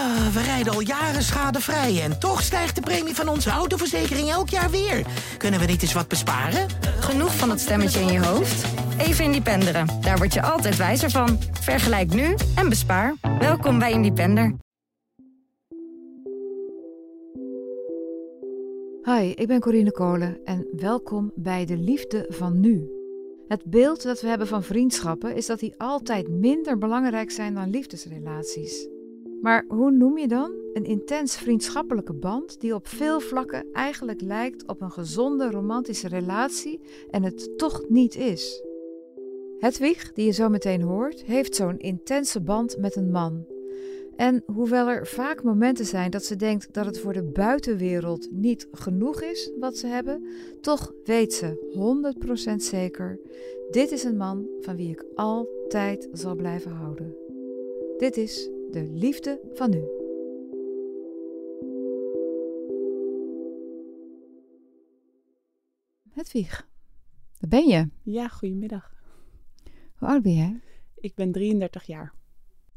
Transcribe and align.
Ah, 0.00 0.26
we 0.26 0.42
rijden 0.42 0.72
al 0.72 0.80
jaren 0.80 1.22
schadevrij 1.22 2.02
en 2.02 2.18
toch 2.18 2.42
stijgt 2.42 2.74
de 2.74 2.80
premie 2.80 3.14
van 3.14 3.28
onze 3.28 3.50
autoverzekering 3.50 4.28
elk 4.28 4.48
jaar 4.48 4.70
weer. 4.70 5.06
Kunnen 5.38 5.60
we 5.60 5.66
niet 5.66 5.82
eens 5.82 5.92
wat 5.92 6.08
besparen? 6.08 6.68
Genoeg 7.00 7.36
van 7.36 7.48
dat 7.48 7.60
stemmetje 7.60 8.00
in 8.00 8.12
je 8.12 8.24
hoofd? 8.24 8.64
Even 8.98 9.24
Independeren. 9.24 9.86
Daar 10.00 10.16
word 10.16 10.34
je 10.34 10.42
altijd 10.42 10.76
wijzer 10.76 11.10
van. 11.10 11.38
Vergelijk 11.60 12.14
nu 12.14 12.34
en 12.56 12.68
bespaar. 12.68 13.14
Welkom 13.38 13.78
bij 13.78 13.92
Independer. 13.92 14.54
Hi, 19.02 19.30
ik 19.30 19.46
ben 19.46 19.60
Corine 19.60 19.92
Kolen 19.92 20.40
en 20.44 20.66
welkom 20.76 21.32
bij 21.34 21.66
De 21.66 21.76
Liefde 21.76 22.26
van 22.28 22.60
Nu. 22.60 22.90
Het 23.48 23.64
beeld 23.64 24.02
dat 24.02 24.20
we 24.20 24.28
hebben 24.28 24.46
van 24.46 24.62
vriendschappen 24.62 25.36
is 25.36 25.46
dat 25.46 25.58
die 25.58 25.74
altijd 25.78 26.28
minder 26.28 26.78
belangrijk 26.78 27.30
zijn 27.30 27.54
dan 27.54 27.70
liefdesrelaties. 27.70 28.88
Maar 29.40 29.64
hoe 29.68 29.90
noem 29.90 30.18
je 30.18 30.28
dan 30.28 30.52
een 30.72 30.84
intens 30.84 31.36
vriendschappelijke 31.36 32.12
band 32.12 32.60
die 32.60 32.74
op 32.74 32.86
veel 32.86 33.20
vlakken 33.20 33.66
eigenlijk 33.72 34.20
lijkt 34.20 34.66
op 34.66 34.80
een 34.80 34.90
gezonde 34.90 35.50
romantische 35.50 36.08
relatie 36.08 36.80
en 37.10 37.22
het 37.22 37.58
toch 37.58 37.84
niet 37.88 38.16
is? 38.16 38.64
Hedwig, 39.58 40.12
die 40.12 40.24
je 40.24 40.32
zo 40.32 40.48
meteen 40.48 40.82
hoort, 40.82 41.24
heeft 41.24 41.54
zo'n 41.54 41.78
intense 41.78 42.40
band 42.40 42.78
met 42.78 42.96
een 42.96 43.10
man. 43.10 43.46
En 44.16 44.42
hoewel 44.46 44.88
er 44.88 45.06
vaak 45.06 45.42
momenten 45.42 45.84
zijn 45.84 46.10
dat 46.10 46.24
ze 46.24 46.36
denkt 46.36 46.72
dat 46.72 46.86
het 46.86 46.98
voor 46.98 47.12
de 47.12 47.22
buitenwereld 47.22 48.28
niet 48.30 48.68
genoeg 48.72 49.22
is 49.22 49.50
wat 49.58 49.76
ze 49.76 49.86
hebben, 49.86 50.26
toch 50.60 50.92
weet 51.04 51.32
ze 51.32 52.52
100% 52.52 52.54
zeker: 52.56 53.20
dit 53.70 53.90
is 53.90 54.04
een 54.04 54.16
man 54.16 54.46
van 54.60 54.76
wie 54.76 54.90
ik 54.90 55.04
altijd 55.14 56.08
zal 56.12 56.34
blijven 56.34 56.70
houden. 56.70 57.16
Dit 57.98 58.16
is 58.16 58.50
de 58.72 58.90
liefde 58.90 59.40
van 59.54 59.70
nu. 59.70 59.84
Hedwig, 66.10 66.68
daar 67.38 67.50
ben 67.50 67.66
je. 67.66 67.88
Ja, 68.02 68.28
goedemiddag. 68.28 68.94
Hoe 69.94 70.08
oud 70.08 70.22
ben 70.22 70.34
jij? 70.34 70.60
Ik 70.94 71.14
ben 71.14 71.32
33 71.32 71.84
jaar. 71.84 72.14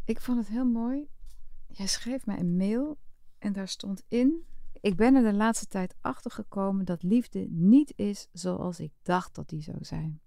Ik 0.05 0.21
vond 0.21 0.37
het 0.37 0.47
heel 0.47 0.65
mooi. 0.65 1.07
Jij 1.67 1.87
schreef 1.87 2.25
mij 2.25 2.39
een 2.39 2.55
mail 2.55 2.97
en 3.39 3.53
daar 3.53 3.67
stond 3.67 4.03
in: 4.07 4.45
Ik 4.81 4.95
ben 4.95 5.15
er 5.15 5.23
de 5.23 5.37
laatste 5.37 5.67
tijd 5.67 5.95
achter 6.01 6.31
gekomen 6.31 6.85
dat 6.85 7.03
liefde 7.03 7.47
niet 7.49 7.93
is 7.95 8.27
zoals 8.31 8.79
ik 8.79 8.91
dacht 9.01 9.35
dat 9.35 9.49
die 9.49 9.61
zou 9.61 9.77
zijn. 9.81 10.21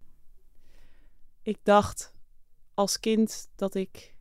Ik 1.42 1.58
dacht 1.62 2.14
als 2.74 3.00
kind 3.00 3.50
dat 3.54 3.74
ik 3.74 4.15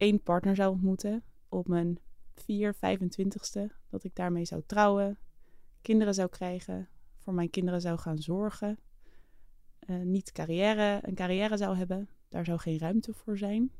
één 0.00 0.22
partner 0.22 0.56
zou 0.56 0.72
ontmoeten 0.72 1.22
op 1.48 1.68
mijn 1.68 1.98
4, 2.34 2.74
25ste. 2.74 3.60
Dat 3.88 4.04
ik 4.04 4.14
daarmee 4.14 4.44
zou 4.44 4.62
trouwen, 4.66 5.18
kinderen 5.82 6.14
zou 6.14 6.28
krijgen, 6.28 6.88
voor 7.18 7.34
mijn 7.34 7.50
kinderen 7.50 7.80
zou 7.80 7.98
gaan 7.98 8.18
zorgen. 8.18 8.78
eh, 9.78 9.96
niet 9.96 10.32
carrière, 10.32 10.98
een 11.02 11.14
carrière 11.14 11.56
zou 11.56 11.76
hebben. 11.76 12.08
Daar 12.28 12.44
zou 12.44 12.58
geen 12.58 12.78
ruimte 12.78 13.12
voor 13.14 13.38
zijn. 13.38 13.70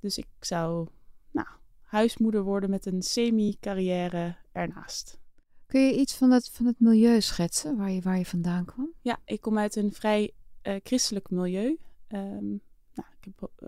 Dus 0.00 0.18
ik 0.18 0.26
zou 0.40 0.88
nou, 1.30 1.46
huismoeder 1.80 2.42
worden 2.42 2.70
met 2.70 2.86
een 2.86 3.02
semi-carrière 3.02 4.36
ernaast. 4.52 5.18
Kun 5.66 5.80
je 5.80 5.98
iets 5.98 6.16
van 6.16 6.30
het, 6.30 6.50
van 6.50 6.66
het 6.66 6.80
milieu 6.80 7.20
schetsen 7.20 7.76
waar 7.76 7.90
je, 7.90 8.00
waar 8.00 8.18
je 8.18 8.26
vandaan 8.26 8.64
kwam? 8.64 8.92
Ja, 9.00 9.18
ik 9.24 9.40
kom 9.40 9.58
uit 9.58 9.76
een 9.76 9.92
vrij 9.92 10.32
eh, 10.62 10.76
christelijk 10.82 11.30
milieu. 11.30 11.78
Ehm, 12.06 12.56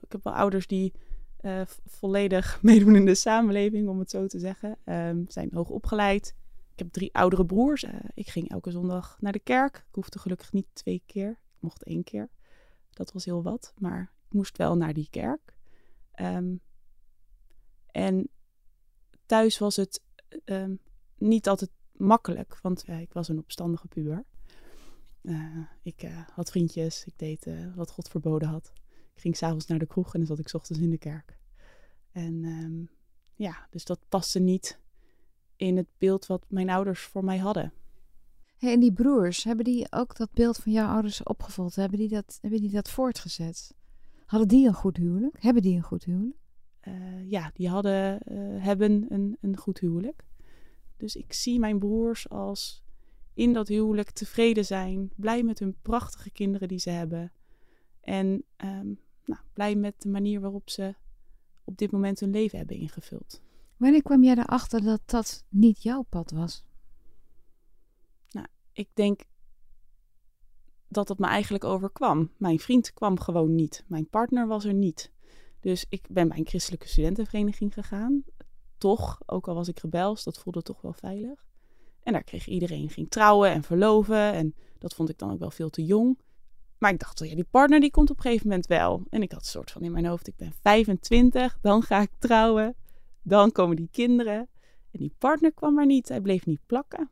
ik 0.00 0.12
heb 0.12 0.24
wel 0.24 0.34
ouders 0.34 0.66
die 0.66 0.92
eh, 1.40 1.62
volledig 1.86 2.58
meedoen 2.62 2.96
in 2.96 3.04
de 3.04 3.14
samenleving, 3.14 3.88
om 3.88 3.98
het 3.98 4.10
zo 4.10 4.26
te 4.26 4.38
zeggen. 4.38 4.76
Ehm 4.84 5.24
zijn 5.28 5.50
hoog 5.52 5.68
opgeleid. 5.68 6.34
Ik 6.72 6.78
heb 6.78 6.92
drie 6.92 7.14
oudere 7.14 7.46
broers. 7.46 7.84
Eh, 7.84 7.94
ik 8.14 8.28
ging 8.28 8.50
elke 8.50 8.70
zondag 8.70 9.16
naar 9.20 9.32
de 9.32 9.38
kerk. 9.38 9.76
Ik 9.76 9.94
hoefde 9.94 10.18
gelukkig 10.18 10.52
niet 10.52 10.66
twee 10.72 11.02
keer. 11.06 11.30
Ik 11.30 11.60
mocht 11.60 11.82
één 11.82 12.04
keer. 12.04 12.28
Dat 12.90 13.12
was 13.12 13.24
heel 13.24 13.42
wat. 13.42 13.72
Maar 13.78 14.12
ik 14.28 14.32
moest 14.32 14.56
wel 14.56 14.76
naar 14.76 14.92
die 14.92 15.08
kerk. 15.10 15.54
Ehm, 16.12 16.56
en 17.86 18.28
thuis 19.26 19.58
was 19.58 19.76
het 19.76 20.02
ehm, 20.44 20.74
niet 21.18 21.48
altijd 21.48 21.70
makkelijk, 21.92 22.58
want 22.62 22.84
eh, 22.84 23.00
ik 23.00 23.12
was 23.12 23.28
een 23.28 23.38
opstandige 23.38 23.88
puber. 23.88 24.24
Ik 25.82 26.08
had 26.32 26.50
vriendjes, 26.50 27.04
ik 27.04 27.18
deed 27.18 27.46
wat 27.74 27.90
God 27.90 28.08
verboden 28.08 28.48
had. 28.48 28.72
Ik 29.20 29.26
ging 29.26 29.36
s'avonds 29.36 29.66
naar 29.66 29.78
de 29.78 29.86
kroeg 29.86 30.12
en 30.14 30.18
dan 30.18 30.28
zat 30.28 30.38
ik 30.38 30.54
ochtends 30.54 30.82
in 30.82 30.90
de 30.90 30.98
kerk. 30.98 31.38
En 32.12 32.44
ehm, 32.44 32.84
ja, 33.34 33.66
dus 33.70 33.84
dat 33.84 34.00
paste 34.08 34.38
niet 34.38 34.78
in 35.56 35.76
het 35.76 35.86
beeld 35.98 36.26
wat 36.26 36.44
mijn 36.48 36.70
ouders 36.70 37.00
voor 37.00 37.24
mij 37.24 37.38
hadden. 37.38 37.72
Hey, 38.56 38.72
en 38.72 38.80
die 38.80 38.92
broers, 38.92 39.44
hebben 39.44 39.64
die 39.64 39.92
ook 39.92 40.16
dat 40.16 40.32
beeld 40.32 40.56
van 40.56 40.72
jouw 40.72 40.88
ouders 40.88 41.22
opgevolgd? 41.22 41.76
Hebben 41.76 41.98
die 41.98 42.08
dat, 42.08 42.38
hebben 42.40 42.60
die 42.60 42.70
dat 42.70 42.90
voortgezet? 42.90 43.74
Hadden 44.26 44.48
die 44.48 44.66
een 44.66 44.74
goed 44.74 44.96
huwelijk? 44.96 45.42
Hebben 45.42 45.62
die 45.62 45.76
een 45.76 45.82
goed 45.82 46.04
huwelijk? 46.04 46.38
Eh, 46.80 47.30
ja, 47.30 47.50
die 47.54 47.68
hadden, 47.68 48.20
eh, 48.20 48.64
hebben 48.64 49.06
een, 49.08 49.36
een 49.40 49.56
goed 49.56 49.78
huwelijk. 49.78 50.24
Dus 50.96 51.16
ik 51.16 51.32
zie 51.32 51.58
mijn 51.58 51.78
broers 51.78 52.28
als 52.28 52.84
in 53.34 53.52
dat 53.52 53.68
huwelijk 53.68 54.10
tevreden 54.10 54.64
zijn, 54.64 55.10
blij 55.16 55.42
met 55.42 55.58
hun 55.58 55.76
prachtige 55.82 56.30
kinderen 56.30 56.68
die 56.68 56.78
ze 56.78 56.90
hebben. 56.90 57.32
En 58.00 58.44
ehm, 58.56 58.92
nou, 59.24 59.40
blij 59.52 59.74
met 59.74 60.02
de 60.02 60.08
manier 60.08 60.40
waarop 60.40 60.70
ze 60.70 60.94
op 61.64 61.78
dit 61.78 61.90
moment 61.90 62.20
hun 62.20 62.30
leven 62.30 62.58
hebben 62.58 62.76
ingevuld. 62.76 63.40
Wanneer 63.76 64.02
kwam 64.02 64.24
jij 64.24 64.36
erachter 64.36 64.82
dat 64.82 65.00
dat 65.04 65.44
niet 65.48 65.82
jouw 65.82 66.02
pad 66.02 66.30
was? 66.30 66.64
Ik 68.72 68.88
denk 68.94 69.20
dat 70.88 71.08
het 71.08 71.18
me 71.18 71.26
eigenlijk 71.26 71.64
overkwam. 71.64 72.30
Mijn 72.36 72.58
vriend 72.58 72.92
kwam 72.92 73.20
gewoon 73.20 73.54
niet. 73.54 73.84
Mijn 73.86 74.08
partner 74.08 74.46
was 74.46 74.64
er 74.64 74.74
niet. 74.74 75.12
Dus 75.60 75.86
ik 75.88 76.06
ben 76.10 76.28
bij 76.28 76.38
een 76.38 76.46
christelijke 76.46 76.88
studentenvereniging 76.88 77.74
gegaan. 77.74 78.24
Toch, 78.78 79.20
ook 79.26 79.48
al 79.48 79.54
was 79.54 79.68
ik 79.68 79.78
rebels, 79.78 80.24
dat 80.24 80.38
voelde 80.38 80.62
toch 80.62 80.80
wel 80.80 80.92
veilig. 80.92 81.46
En 82.02 82.12
daar 82.12 82.24
kreeg 82.24 82.46
iedereen, 82.46 82.90
ging 82.90 83.10
trouwen 83.10 83.50
en 83.50 83.62
verloven. 83.62 84.32
En 84.32 84.54
dat 84.78 84.94
vond 84.94 85.08
ik 85.08 85.18
dan 85.18 85.30
ook 85.30 85.38
wel 85.38 85.50
veel 85.50 85.70
te 85.70 85.84
jong. 85.84 86.18
Maar 86.80 86.92
ik 86.92 86.98
dacht, 86.98 87.20
oh 87.20 87.28
ja, 87.28 87.34
die 87.34 87.46
partner 87.50 87.80
die 87.80 87.90
komt 87.90 88.10
op 88.10 88.16
een 88.16 88.22
gegeven 88.22 88.48
moment 88.48 88.66
wel. 88.66 89.02
En 89.08 89.22
ik 89.22 89.32
had 89.32 89.40
een 89.40 89.46
soort 89.46 89.70
van 89.70 89.82
in 89.82 89.92
mijn 89.92 90.06
hoofd, 90.06 90.28
ik 90.28 90.36
ben 90.36 90.52
25, 90.62 91.58
dan 91.60 91.82
ga 91.82 92.00
ik 92.00 92.10
trouwen. 92.18 92.74
Dan 93.22 93.52
komen 93.52 93.76
die 93.76 93.88
kinderen. 93.92 94.48
En 94.90 94.98
die 94.98 95.14
partner 95.18 95.52
kwam 95.52 95.74
maar 95.74 95.86
niet. 95.86 96.08
Hij 96.08 96.20
bleef 96.20 96.46
niet 96.46 96.66
plakken. 96.66 97.10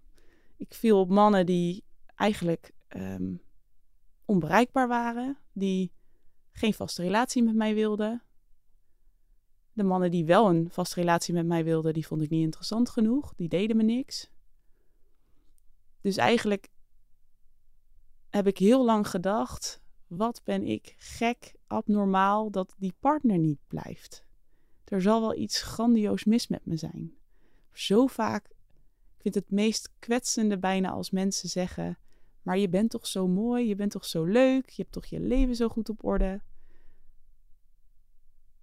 Ik 0.57 0.75
viel 0.75 1.01
op 1.01 1.09
mannen 1.09 1.47
die 1.47 1.85
eigenlijk 2.15 2.73
ehm, 2.89 3.35
onbereikbaar 4.25 4.89
waren. 4.89 5.39
Die 5.53 5.93
geen 6.53 6.75
vaste 6.75 7.03
relatie 7.03 7.43
met 7.43 7.55
mij 7.55 7.75
wilden. 7.75 8.23
De 9.73 9.83
mannen 9.83 10.11
die 10.11 10.25
wel 10.25 10.49
een 10.49 10.69
vaste 10.71 11.01
relatie 11.01 11.35
met 11.35 11.47
mij 11.47 11.65
wilden, 11.65 11.93
die 11.93 12.07
vond 12.07 12.23
ik 12.23 12.31
niet 12.31 12.43
interessant 12.43 12.91
genoeg. 12.91 13.35
Die 13.35 13.49
deden 13.49 13.77
me 13.77 13.83
niks. 13.83 14.31
Dus 16.01 16.17
eigenlijk 16.17 16.69
heb 18.31 18.47
ik 18.47 18.59
heel 18.59 18.85
lang 18.85 19.09
gedacht: 19.09 19.81
wat 20.07 20.41
ben 20.45 20.63
ik 20.63 20.95
gek, 20.99 21.55
abnormaal 21.67 22.51
dat 22.51 22.75
die 22.79 22.95
partner 23.01 23.39
niet 23.39 23.61
blijft. 23.69 24.25
Er 24.85 25.03
zal 25.03 25.21
wel 25.21 25.35
iets 25.35 25.63
grandioos 25.63 26.25
mis 26.25 26.49
met 26.49 26.67
me 26.67 26.77
zijn. 26.77 27.15
Zo 27.73 28.07
vaak, 28.07 28.47
ik 29.17 29.23
vind 29.23 29.35
het 29.35 29.51
meest 29.51 29.93
kwetsende 29.99 30.59
bijna 30.59 30.91
als 30.91 31.11
mensen 31.11 31.49
zeggen: 31.49 31.99
maar 32.43 32.59
je 32.59 32.69
bent 32.69 32.91
toch 32.91 33.07
zo 33.07 33.29
mooi, 33.29 33.69
je 33.69 33.75
bent 33.75 33.91
toch 33.91 34.05
zo 34.05 34.25
leuk, 34.25 34.69
je 34.69 34.83
hebt 34.83 34.95
toch 34.95 35.07
je 35.07 35.21
leven 35.21 35.57
zo 35.57 35.69
goed 35.69 35.89
op 35.89 36.05
orde. 36.05 36.41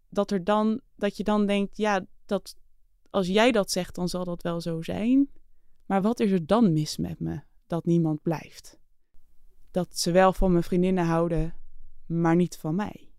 Dat, 0.10 0.32
er 0.32 0.44
dan, 0.44 0.82
dat 0.96 1.18
je 1.18 1.24
dan 1.24 1.46
denkt, 1.46 1.78
ja, 1.78 2.06
dat, 2.26 2.56
als 3.10 3.28
jij 3.28 3.52
dat 3.52 3.72
zegt, 3.72 3.96
dan 3.96 4.10
zal 4.10 4.24
dat 4.24 4.42
wel 4.42 4.62
zo 4.62 4.82
zijn. 4.82 5.30
Maar 5.86 6.02
wat 6.02 6.20
is 6.20 6.32
er 6.32 6.46
dan 6.46 6.74
mis 6.74 6.98
met 6.98 7.20
me 7.20 7.42
dat 7.68 7.86
niemand 7.86 8.22
blijft? 8.22 8.80
Dat 9.76 10.00
ze 10.00 10.12
wel 10.12 10.34
van 10.34 10.52
mijn 10.52 10.64
vriendinnen 10.64 11.06
houden, 11.06 11.56
maar 12.06 12.36
niet 12.36 12.58
van 12.58 12.76
mij. 12.76 13.10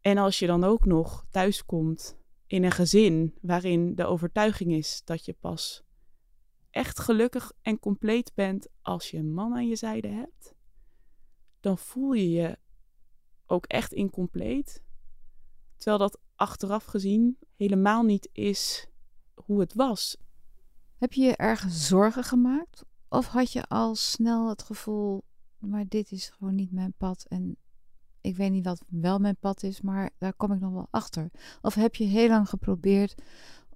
En 0.00 0.18
als 0.18 0.38
je 0.38 0.46
dan 0.46 0.64
ook 0.64 0.84
nog 0.84 1.26
thuiskomt 1.30 2.18
in 2.46 2.64
een 2.64 2.70
gezin 2.70 3.38
waarin 3.40 3.94
de 3.94 4.04
overtuiging 4.04 4.72
is 4.72 5.02
dat 5.04 5.24
je 5.24 5.32
pas 5.32 5.82
echt 6.70 6.98
gelukkig 6.98 7.52
en 7.62 7.78
compleet 7.78 8.34
bent 8.34 8.68
als 8.82 9.10
je 9.10 9.18
een 9.18 9.32
man 9.32 9.54
aan 9.54 9.68
je 9.68 9.76
zijde 9.76 10.08
hebt, 10.08 10.54
dan 11.60 11.78
voel 11.78 12.12
je 12.12 12.30
je 12.30 12.58
ook 13.46 13.66
echt 13.66 13.92
incompleet. 13.92 14.82
Terwijl 15.76 15.98
dat 15.98 16.20
achteraf 16.34 16.84
gezien 16.84 17.38
helemaal 17.56 18.02
niet 18.02 18.28
is 18.32 18.88
hoe 19.34 19.60
het 19.60 19.74
was. 19.74 20.16
Heb 20.96 21.12
je 21.12 21.22
je 21.22 21.36
ergens 21.36 21.86
zorgen 21.86 22.24
gemaakt? 22.24 22.90
Of 23.12 23.26
had 23.26 23.52
je 23.52 23.64
al 23.68 23.94
snel 23.94 24.48
het 24.48 24.62
gevoel, 24.62 25.24
maar 25.58 25.88
dit 25.88 26.12
is 26.12 26.28
gewoon 26.28 26.54
niet 26.54 26.72
mijn 26.72 26.94
pad 26.96 27.26
en 27.28 27.56
ik 28.20 28.36
weet 28.36 28.50
niet 28.50 28.64
wat 28.64 28.84
wel 28.88 29.18
mijn 29.18 29.36
pad 29.36 29.62
is, 29.62 29.80
maar 29.80 30.10
daar 30.18 30.34
kom 30.34 30.52
ik 30.52 30.60
nog 30.60 30.72
wel 30.72 30.88
achter. 30.90 31.30
Of 31.62 31.74
heb 31.74 31.94
je 31.94 32.04
heel 32.04 32.28
lang 32.28 32.48
geprobeerd 32.48 33.14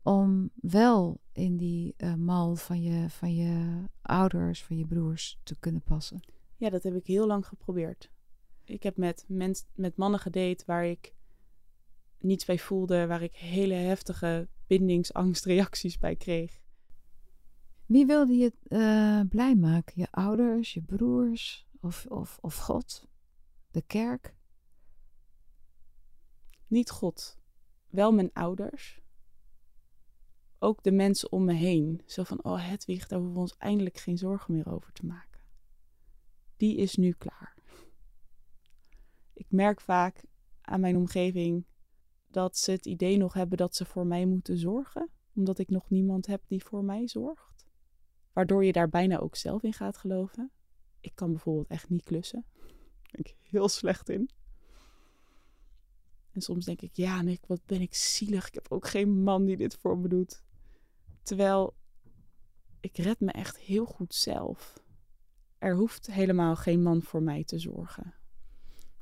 om 0.03 0.51
wel 0.55 1.21
in 1.33 1.57
die 1.57 1.95
uh, 1.97 2.15
mal 2.15 2.57
van 2.57 2.83
je, 2.83 3.11
van 3.11 3.35
je 3.35 3.85
ouders, 4.03 4.65
van 4.65 4.77
je 4.77 4.87
broers 4.87 5.39
te 5.43 5.57
kunnen 5.59 5.83
passen? 5.83 6.21
Ja, 6.57 6.71
dat 6.71 6.83
heb 6.83 6.95
ik 6.95 7.07
heel 7.07 7.27
lang 7.27 7.47
geprobeerd. 7.47 8.11
Ik 8.65 8.83
heb 8.83 8.97
met, 8.97 9.25
met 9.75 9.97
mannen 9.97 10.21
gedate 10.21 10.65
waar 10.67 10.87
ik 10.87 11.15
niets 12.19 12.45
bij 12.45 12.59
voelde, 12.59 13.07
waar 13.07 13.23
ik 13.23 13.37
hele 13.37 13.75
heftige 13.75 14.49
bindingsangstreacties 14.67 15.99
bij 15.99 16.17
kreeg. 16.17 16.65
Wie 17.87 18.07
wilde 18.07 18.37
je 18.37 18.53
uh, 18.69 19.21
blij 19.29 19.55
maken? 19.55 19.93
Je 19.97 20.11
ouders, 20.11 20.75
je 20.75 20.83
broers 20.83 21.67
of, 21.81 22.07
of, 22.07 22.39
of 22.41 22.57
God? 22.57 23.09
De 23.71 23.83
kerk? 23.83 24.35
Niet 26.67 26.91
God, 26.91 27.39
wel 27.89 28.13
mijn 28.13 28.33
ouders. 28.33 29.01
Ook 30.59 30.83
de 30.83 30.93
mensen 30.93 31.33
om 31.33 31.45
me 31.45 31.53
heen. 31.53 32.03
Zo 32.07 32.23
van, 32.23 32.45
oh 32.45 32.69
Hedwig, 32.69 33.07
daar 33.07 33.19
hoeven 33.19 33.35
we 33.37 33.41
ons 33.41 33.57
eindelijk 33.57 33.99
geen 33.99 34.19
zorgen 34.19 34.55
meer 34.55 34.73
over 34.73 34.93
te 34.93 35.07
maken. 35.07 35.41
Die 36.57 36.77
is 36.77 36.97
nu 36.97 37.13
klaar. 37.13 37.57
Ik 39.33 39.47
merk 39.49 39.81
vaak 39.81 40.25
aan 40.61 40.81
mijn 40.81 40.97
omgeving 40.97 41.65
dat 42.27 42.57
ze 42.57 42.71
het 42.71 42.87
idee 42.87 43.17
nog 43.17 43.33
hebben 43.33 43.59
dat 43.59 43.77
ze 43.77 43.85
voor 43.85 44.07
mij 44.07 44.27
moeten 44.27 44.59
zorgen, 44.59 45.11
omdat 45.35 45.59
ik 45.59 45.69
nog 45.69 45.91
niemand 45.91 46.27
heb 46.27 46.43
die 46.47 46.65
voor 46.65 46.85
mij 46.85 47.09
zorgt. 47.09 47.66
Waardoor 48.37 48.65
je 48.65 48.73
daar 48.73 48.89
bijna 48.89 49.19
ook 49.19 49.37
zelf 49.37 49.63
in 49.63 49.73
gaat 49.73 49.97
geloven. 49.97 50.51
Ik 51.01 51.13
kan 51.15 51.31
bijvoorbeeld 51.31 51.69
echt 51.69 51.89
niet 51.89 52.03
klussen. 52.03 52.45
Daar 52.57 53.11
ben 53.11 53.21
ik 53.21 53.37
heel 53.43 53.69
slecht 53.69 54.09
in. 54.09 54.31
En 56.33 56.41
soms 56.41 56.65
denk 56.65 56.81
ik, 56.81 56.97
ja, 56.97 57.23
Nick, 57.23 57.47
wat 57.47 57.65
ben 57.67 57.81
ik 57.81 57.95
zielig. 57.95 58.47
Ik 58.47 58.55
heb 58.55 58.73
ook 58.73 58.87
geen 58.89 59.23
man 59.23 59.45
die 59.45 59.57
dit 59.57 59.77
voor 59.77 59.99
me 59.99 60.09
doet. 60.09 60.43
Terwijl 61.23 61.77
ik 62.81 62.97
red 62.97 63.21
me 63.21 63.31
echt 63.31 63.59
heel 63.59 63.85
goed 63.85 64.15
zelf. 64.15 64.83
Er 65.59 65.77
hoeft 65.77 66.07
helemaal 66.07 66.57
geen 66.57 66.83
man 66.83 67.03
voor 67.03 67.23
mij 67.23 67.45
te 67.45 67.59
zorgen. 67.59 68.15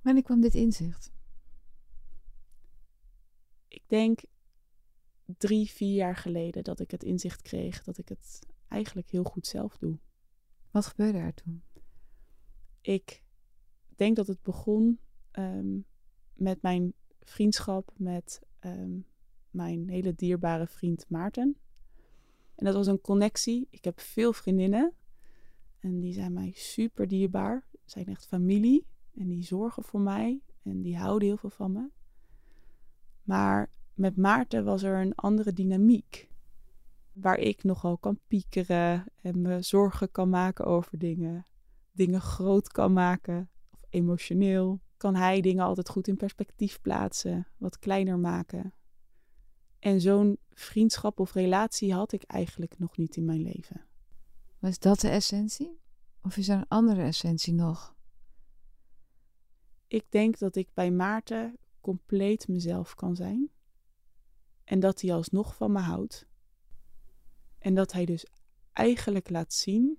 Wanneer 0.03 0.23
kwam 0.23 0.41
dit 0.41 0.55
inzicht? 0.55 1.13
Ik 3.69 3.83
denk 3.87 4.21
drie, 5.25 5.71
vier 5.71 5.95
jaar 5.95 6.17
geleden 6.17 6.65
dat 6.65 6.81
ik 6.81 6.91
het 6.91 7.03
inzicht 7.03 7.43
kreeg 7.43 7.83
dat 7.83 7.99
ik 7.99 8.09
het 8.09 8.53
eigenlijk 8.75 9.11
heel 9.11 9.25
goed 9.25 9.47
zelf 9.47 9.79
doe. 9.79 9.99
Wat 10.71 10.87
gebeurde 10.87 11.19
er 11.19 11.35
toen? 11.35 11.63
Ik 12.81 13.23
denk 13.97 14.17
dat 14.17 14.27
het 14.27 14.43
begon 14.43 14.99
ehm, 15.31 15.79
met 16.35 16.63
mijn 16.63 16.93
vriendschap 17.21 17.93
met 17.97 18.41
ehm, 18.59 18.99
mijn 19.51 19.89
hele 19.89 20.15
dierbare 20.15 20.67
vriend 20.67 21.05
Maarten. 21.09 21.57
En 22.55 22.65
dat 22.65 22.75
was 22.75 22.87
een 22.87 23.01
connectie. 23.01 23.67
Ik 23.71 23.85
heb 23.85 24.01
veel 24.01 24.33
vriendinnen 24.33 24.93
en 25.79 26.01
die 26.01 26.13
zijn 26.13 26.33
mij 26.33 26.53
super 26.55 27.09
dierbaar. 27.09 27.67
Zijn 27.85 28.07
echt 28.07 28.27
familie 28.27 28.87
en 29.15 29.29
die 29.29 29.43
zorgen 29.43 29.83
voor 29.83 30.01
mij 30.01 30.41
en 30.63 30.83
die 30.83 30.99
houden 30.99 31.29
heel 31.29 31.37
veel 31.37 31.51
van 31.51 31.73
me. 31.73 31.91
Maar 33.23 33.71
met 33.95 34.17
Maarten 34.17 34.65
was 34.65 34.83
er 34.83 35.01
een 35.01 35.15
andere 35.15 35.53
dynamiek. 35.53 36.29
Waar 37.15 37.39
ik 37.39 37.63
nogal 37.65 37.99
kan 37.99 38.19
piekeren 38.27 39.05
en 39.21 39.43
me 39.43 39.63
zorgen 39.63 40.11
kan 40.11 40.29
maken 40.29 40.65
over 40.65 40.99
dingen. 40.99 41.47
Dingen 41.93 42.21
groot 42.21 42.69
kan 42.69 42.93
maken 42.93 43.51
of 43.71 43.85
emotioneel. 43.89 44.81
Kan 44.97 45.15
hij 45.15 45.41
dingen 45.41 45.65
altijd 45.65 45.89
goed 45.89 46.09
in 46.09 46.17
perspectief 46.17 46.81
plaatsen, 46.81 47.47
wat 47.57 47.79
kleiner 47.79 48.19
maken. 48.19 48.75
En 49.79 50.01
zo'n 50.01 50.39
vriendschap 50.53 51.21
of 51.21 51.33
relatie 51.33 51.95
had 51.95 52.13
ik 52.13 52.23
eigenlijk 52.23 52.79
nog 52.79 52.97
niet 52.97 53.17
in 53.17 53.25
mijn 53.25 53.43
leven. 53.43 53.85
Was 54.59 54.79
dat 54.79 55.01
de 55.01 55.09
essentie? 55.09 55.81
Of 56.23 56.37
is 56.37 56.49
er 56.49 56.57
een 56.57 56.69
andere 56.69 57.03
essentie 57.03 57.53
nog? 57.53 57.95
Ik 59.87 60.05
denk 60.09 60.39
dat 60.39 60.57
ik 60.57 60.69
bij 60.75 60.91
Maarten 60.91 61.59
compleet 61.81 62.49
mezelf 62.49 62.95
kan 62.95 63.17
zijn. 63.17 63.51
En 64.65 64.81
dat 64.81 65.01
hij 65.01 65.15
alsnog 65.15 65.57
van 65.57 65.73
me 65.73 65.81
houdt. 65.81 66.27
En 67.65 67.75
dat 67.75 67.93
hij 67.93 68.05
dus 68.05 68.27
eigenlijk 68.73 69.31
laat 69.31 69.53
zien 69.53 69.99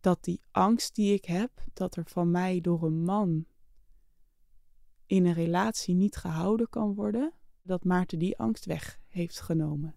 dat 0.00 0.24
die 0.24 0.40
angst 0.50 0.94
die 0.94 1.14
ik 1.14 1.24
heb, 1.24 1.50
dat 1.72 1.96
er 1.96 2.04
van 2.06 2.30
mij 2.30 2.60
door 2.60 2.82
een 2.82 3.04
man 3.04 3.46
in 5.06 5.26
een 5.26 5.32
relatie 5.32 5.94
niet 5.94 6.16
gehouden 6.16 6.68
kan 6.68 6.94
worden, 6.94 7.32
dat 7.62 7.84
Maarten 7.84 8.18
die 8.18 8.38
angst 8.38 8.64
weg 8.64 9.00
heeft 9.06 9.40
genomen. 9.40 9.94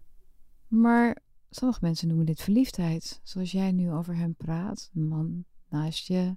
Maar 0.66 1.22
sommige 1.50 1.80
mensen 1.82 2.08
noemen 2.08 2.26
dit 2.26 2.42
verliefdheid. 2.42 3.20
Zoals 3.22 3.52
jij 3.52 3.72
nu 3.72 3.92
over 3.92 4.16
hem 4.16 4.34
praat. 4.34 4.90
Een 4.94 5.08
man 5.08 5.44
naast 5.68 6.06
je, 6.06 6.36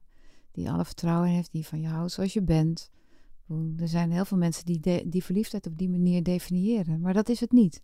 die 0.52 0.70
alle 0.70 0.86
vertrouwen 0.86 1.30
heeft, 1.30 1.52
die 1.52 1.68
van 1.68 1.82
je 1.82 1.88
houdt 1.88 2.12
zoals 2.12 2.34
je 2.34 2.44
bent. 2.44 2.90
Er 3.78 3.88
zijn 3.88 4.12
heel 4.12 4.26
veel 4.26 4.38
mensen 4.38 4.66
die 4.66 5.10
die 5.10 5.24
verliefdheid 5.24 5.68
op 5.68 5.78
die 5.78 5.90
manier 5.90 6.24
definiëren. 6.24 7.00
Maar 7.02 7.14
dat 7.14 7.30
is 7.30 7.40
het 7.40 7.52
niet. 7.52 7.84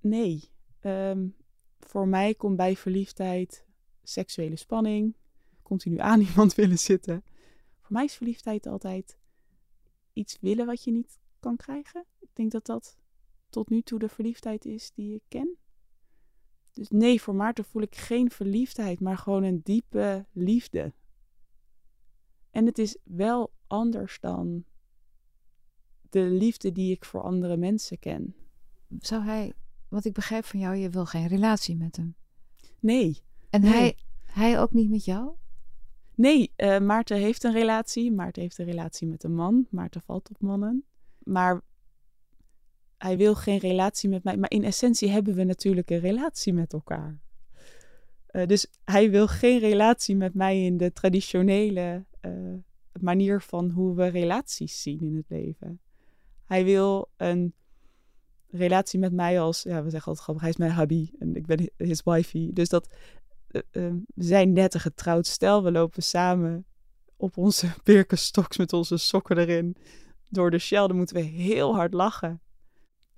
Nee. 0.00 0.51
Ehm, 0.82 1.28
voor 1.80 2.08
mij 2.08 2.34
komt 2.34 2.56
bij 2.56 2.76
verliefdheid 2.76 3.66
seksuele 4.02 4.56
spanning. 4.56 5.14
Continu 5.62 5.98
aan 5.98 6.20
iemand 6.28 6.54
willen 6.54 6.78
zitten. 6.78 7.24
Voor 7.80 7.92
mij 7.92 8.04
is 8.04 8.14
verliefdheid 8.14 8.66
altijd 8.66 9.18
iets 10.12 10.38
willen 10.40 10.66
wat 10.66 10.84
je 10.84 10.90
niet 10.92 11.18
kan 11.40 11.56
krijgen. 11.56 12.04
Ik 12.18 12.28
denk 12.32 12.50
dat 12.50 12.66
dat 12.66 12.98
tot 13.48 13.70
nu 13.70 13.82
toe 13.82 13.98
de 13.98 14.08
verliefdheid 14.08 14.64
is 14.64 14.92
die 14.94 15.14
ik 15.14 15.22
ken. 15.28 15.56
Dus 16.72 16.88
nee, 16.88 17.22
voor 17.22 17.34
Maarten 17.34 17.64
voel 17.64 17.82
ik 17.82 17.94
geen 17.94 18.30
verliefdheid, 18.30 19.00
maar 19.00 19.18
gewoon 19.18 19.42
een 19.42 19.60
diepe 19.62 20.26
liefde. 20.32 20.92
En 22.50 22.66
het 22.66 22.78
is 22.78 22.96
wel 23.04 23.52
anders 23.66 24.20
dan 24.20 24.64
de 26.10 26.20
liefde 26.20 26.72
die 26.72 26.92
ik 26.92 27.04
voor 27.04 27.22
andere 27.22 27.56
mensen 27.56 27.98
ken. 27.98 28.34
Zou 28.98 29.22
hij, 29.22 29.52
wat 29.92 30.04
ik 30.04 30.12
begrijp 30.12 30.44
van 30.44 30.60
jou, 30.60 30.76
je 30.76 30.90
wil 30.90 31.06
geen 31.06 31.26
relatie 31.26 31.76
met 31.76 31.96
hem? 31.96 32.14
Nee. 32.78 33.22
En 33.50 33.62
Hij, 33.62 33.96
hij 34.22 34.60
ook 34.60 34.72
niet 34.72 34.90
met 34.90 35.04
jou? 35.04 35.30
Nee, 36.14 36.52
uh, 36.56 36.78
Maarten 36.78 37.16
heeft 37.16 37.44
een 37.44 37.52
relatie. 37.52 38.12
Maarten 38.12 38.42
heeft 38.42 38.58
een 38.58 38.64
relatie 38.64 39.06
met 39.06 39.24
een 39.24 39.34
man. 39.34 39.66
Maarten 39.70 40.02
valt 40.02 40.30
op 40.30 40.40
mannen. 40.40 40.84
Maar 41.18 41.60
hij 42.98 43.16
wil 43.16 43.34
geen 43.34 43.58
relatie 43.58 44.08
met 44.08 44.24
mij. 44.24 44.36
Maar 44.36 44.50
in 44.50 44.64
essentie 44.64 45.10
hebben 45.10 45.34
we 45.34 45.44
natuurlijk 45.44 45.90
een 45.90 45.98
relatie 45.98 46.52
met 46.52 46.72
elkaar. 46.72 47.20
Uh, 48.30 48.46
dus 48.46 48.66
hij 48.84 49.10
wil 49.10 49.26
geen 49.26 49.58
relatie 49.58 50.16
met 50.16 50.34
mij 50.34 50.64
in 50.64 50.76
de 50.76 50.92
traditionele 50.92 52.04
uh, 52.20 52.54
manier 53.00 53.40
van 53.40 53.70
hoe 53.70 53.94
we 53.94 54.06
relaties 54.06 54.82
zien 54.82 55.00
in 55.00 55.16
het 55.16 55.28
leven. 55.28 55.80
Hij 56.44 56.64
wil 56.64 57.10
een 57.16 57.54
relatie 58.52 58.98
met 58.98 59.12
mij 59.12 59.40
als, 59.40 59.62
ja, 59.62 59.82
we 59.82 59.90
zeggen 59.90 60.08
altijd 60.08 60.18
grappig, 60.24 60.42
hij 60.42 60.50
is 60.50 60.56
mijn 60.56 60.74
hubby 60.74 61.10
en 61.18 61.36
ik 61.36 61.46
ben 61.46 61.70
his 61.76 62.02
wifey. 62.02 62.50
Dus 62.52 62.68
dat 62.68 62.88
uh, 63.50 63.62
we 64.14 64.24
zijn 64.24 64.52
net 64.52 64.74
een 64.74 64.80
getrouwd 64.80 65.26
stel. 65.26 65.62
We 65.62 65.72
lopen 65.72 66.02
samen 66.02 66.64
op 67.16 67.36
onze 67.36 67.66
Birkenstocks 67.84 68.56
met 68.56 68.72
onze 68.72 68.96
sokken 68.96 69.38
erin 69.38 69.76
door 70.28 70.50
de 70.50 70.58
Shell. 70.58 70.86
Dan 70.86 70.96
moeten 70.96 71.16
we 71.16 71.22
heel 71.22 71.74
hard 71.74 71.94
lachen. 71.94 72.40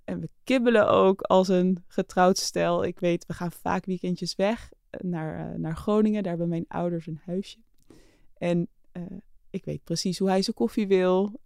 En 0.05 0.21
we 0.21 0.29
kibbelen 0.45 0.89
ook 0.89 1.21
als 1.21 1.49
een 1.49 1.85
getrouwd 1.87 2.39
stel. 2.39 2.85
Ik 2.85 3.01
weet, 3.01 3.27
we 3.27 3.33
gaan 3.33 3.53
vaak 3.53 3.85
weekendjes 3.85 4.35
weg 4.35 4.71
eh, 4.91 5.01
naar, 5.01 5.61
naar 5.61 5.77
Groningen. 5.77 6.23
Daar 6.23 6.33
hebben 6.33 6.49
mijn 6.49 6.65
ouders 6.69 7.07
een 7.07 7.21
huisje. 7.25 7.59
En 8.39 8.69
ik 9.51 9.65
weet 9.65 9.85
precies 9.85 10.19
hoe 10.19 10.29
hij 10.29 10.43
zijn 10.43 10.57
koffie 10.57 10.87
wil. 10.87 11.41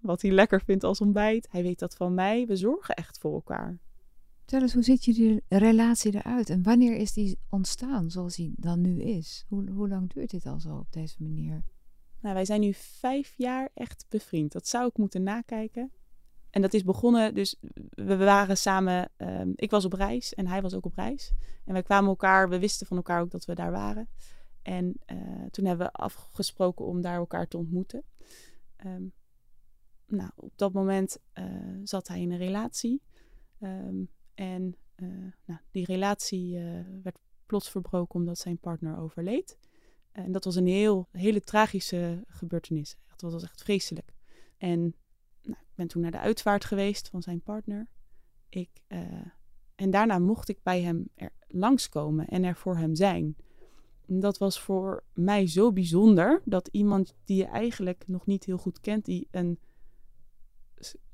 Wat 0.00 0.22
hij 0.22 0.30
lekker 0.30 0.62
vindt 0.62 0.84
als 0.84 1.00
ontbijt. 1.00 1.48
Hij 1.50 1.62
weet 1.62 1.78
dat 1.78 1.96
van 1.96 2.14
mij. 2.14 2.46
We 2.46 2.56
zorgen 2.56 2.94
echt 2.94 3.18
voor 3.18 3.34
elkaar. 3.34 3.78
Vertel 4.38 4.60
eens, 4.60 4.74
hoe 4.74 4.82
ziet 4.82 5.04
jullie 5.04 5.42
relatie 5.48 6.14
eruit? 6.14 6.50
En 6.50 6.62
wanneer 6.62 6.96
is 6.96 7.12
die 7.12 7.38
ontstaan 7.48 8.10
zoals 8.10 8.36
die 8.36 8.54
dan 8.56 8.80
nu 8.80 9.02
is? 9.02 9.44
Hoe, 9.48 9.70
hoe 9.70 9.88
lang 9.88 10.12
duurt 10.12 10.30
dit 10.30 10.46
al 10.46 10.60
zo 10.60 10.76
op 10.76 10.92
deze 10.92 11.16
manier? 11.18 11.64
Nou, 12.20 12.34
wij 12.34 12.44
zijn 12.44 12.60
nu 12.60 12.72
vijf 12.74 13.34
jaar 13.36 13.70
echt 13.74 14.06
bevriend. 14.08 14.52
Dat 14.52 14.68
zou 14.68 14.86
ik 14.86 14.96
moeten 14.96 15.22
nakijken. 15.22 15.92
En 16.50 16.62
dat 16.62 16.74
is 16.74 16.84
begonnen, 16.84 17.34
dus 17.34 17.56
we 17.90 18.16
waren 18.16 18.56
samen, 18.56 19.10
um, 19.16 19.52
ik 19.56 19.70
was 19.70 19.84
op 19.84 19.92
reis 19.92 20.34
en 20.34 20.46
hij 20.46 20.62
was 20.62 20.74
ook 20.74 20.84
op 20.84 20.94
reis. 20.94 21.32
En 21.64 21.72
wij 21.72 21.82
kwamen 21.82 22.08
elkaar, 22.08 22.48
we 22.48 22.58
wisten 22.58 22.86
van 22.86 22.96
elkaar 22.96 23.20
ook 23.20 23.30
dat 23.30 23.44
we 23.44 23.54
daar 23.54 23.70
waren. 23.70 24.08
En 24.62 24.94
uh, 25.12 25.16
toen 25.50 25.64
hebben 25.64 25.86
we 25.86 25.92
afgesproken 25.92 26.84
om 26.84 27.00
daar 27.00 27.16
elkaar 27.16 27.48
te 27.48 27.56
ontmoeten. 27.56 28.02
Um, 28.86 29.12
nou, 30.10 30.30
op 30.34 30.52
dat 30.56 30.72
moment 30.72 31.18
uh, 31.34 31.44
zat 31.84 32.08
hij 32.08 32.20
in 32.20 32.30
een 32.30 32.38
relatie. 32.38 33.02
Um, 33.60 34.08
en 34.34 34.76
uh, 34.96 35.08
nou, 35.44 35.60
die 35.70 35.84
relatie 35.84 36.58
werd 37.02 37.18
plots 37.46 37.70
verbroken 37.70 38.14
omdat 38.14 38.38
zijn 38.38 38.58
partner 38.58 38.98
overleed. 38.98 39.58
En 40.12 40.32
dat 40.32 40.44
was 40.44 40.56
een 40.56 40.66
heel, 40.66 41.08
hele 41.12 41.40
tragische 41.40 42.24
gebeurtenis. 42.26 42.96
Dat 43.16 43.32
was 43.32 43.42
echt 43.42 43.62
vreselijk. 43.62 44.12
En 44.58 44.80
nou, 45.42 45.60
ik 45.60 45.74
ben 45.74 45.86
toen 45.86 46.02
naar 46.02 46.10
de 46.10 46.18
uitvaart 46.18 46.64
geweest 46.64 47.08
van 47.08 47.22
zijn 47.22 47.42
partner. 47.42 47.88
Ik, 48.48 48.70
en 49.74 49.90
daarna 49.90 50.18
mocht 50.18 50.48
ik 50.48 50.62
bij 50.62 50.82
hem 50.82 51.08
er 51.14 51.32
langskomen 51.46 52.28
en 52.28 52.44
er 52.44 52.56
voor 52.56 52.76
hem 52.76 52.94
zijn. 52.94 53.36
En 54.06 54.20
dat 54.20 54.38
was 54.38 54.60
voor 54.60 55.04
mij 55.12 55.46
zo 55.46 55.72
bijzonder 55.72 56.42
dat 56.44 56.68
iemand 56.68 57.14
die 57.24 57.36
je 57.36 57.44
eigenlijk 57.44 58.04
nog 58.06 58.26
niet 58.26 58.44
heel 58.44 58.58
goed 58.58 58.80
kent, 58.80 59.04
die 59.04 59.28
een 59.30 59.58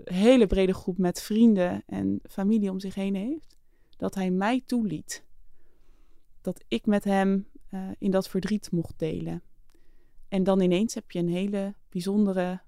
hele 0.04 0.46
brede 0.46 0.74
groep 0.74 0.98
met 0.98 1.22
vrienden 1.22 1.82
en 1.86 2.20
familie 2.30 2.70
om 2.70 2.80
zich 2.80 2.94
heen 2.94 3.14
heeft, 3.14 3.56
dat 3.96 4.14
hij 4.14 4.30
mij 4.30 4.62
toeliet. 4.66 5.24
Dat 6.40 6.64
ik 6.68 6.86
met 6.86 7.04
hem 7.04 7.46
uh, 7.70 7.88
in 7.98 8.10
dat 8.10 8.28
verdriet 8.28 8.70
mocht 8.70 8.98
delen. 8.98 9.42
En 10.28 10.44
dan 10.44 10.60
ineens 10.60 10.94
heb 10.94 11.10
je 11.10 11.18
een 11.18 11.28
hele 11.28 11.74
bijzondere, 11.88 12.60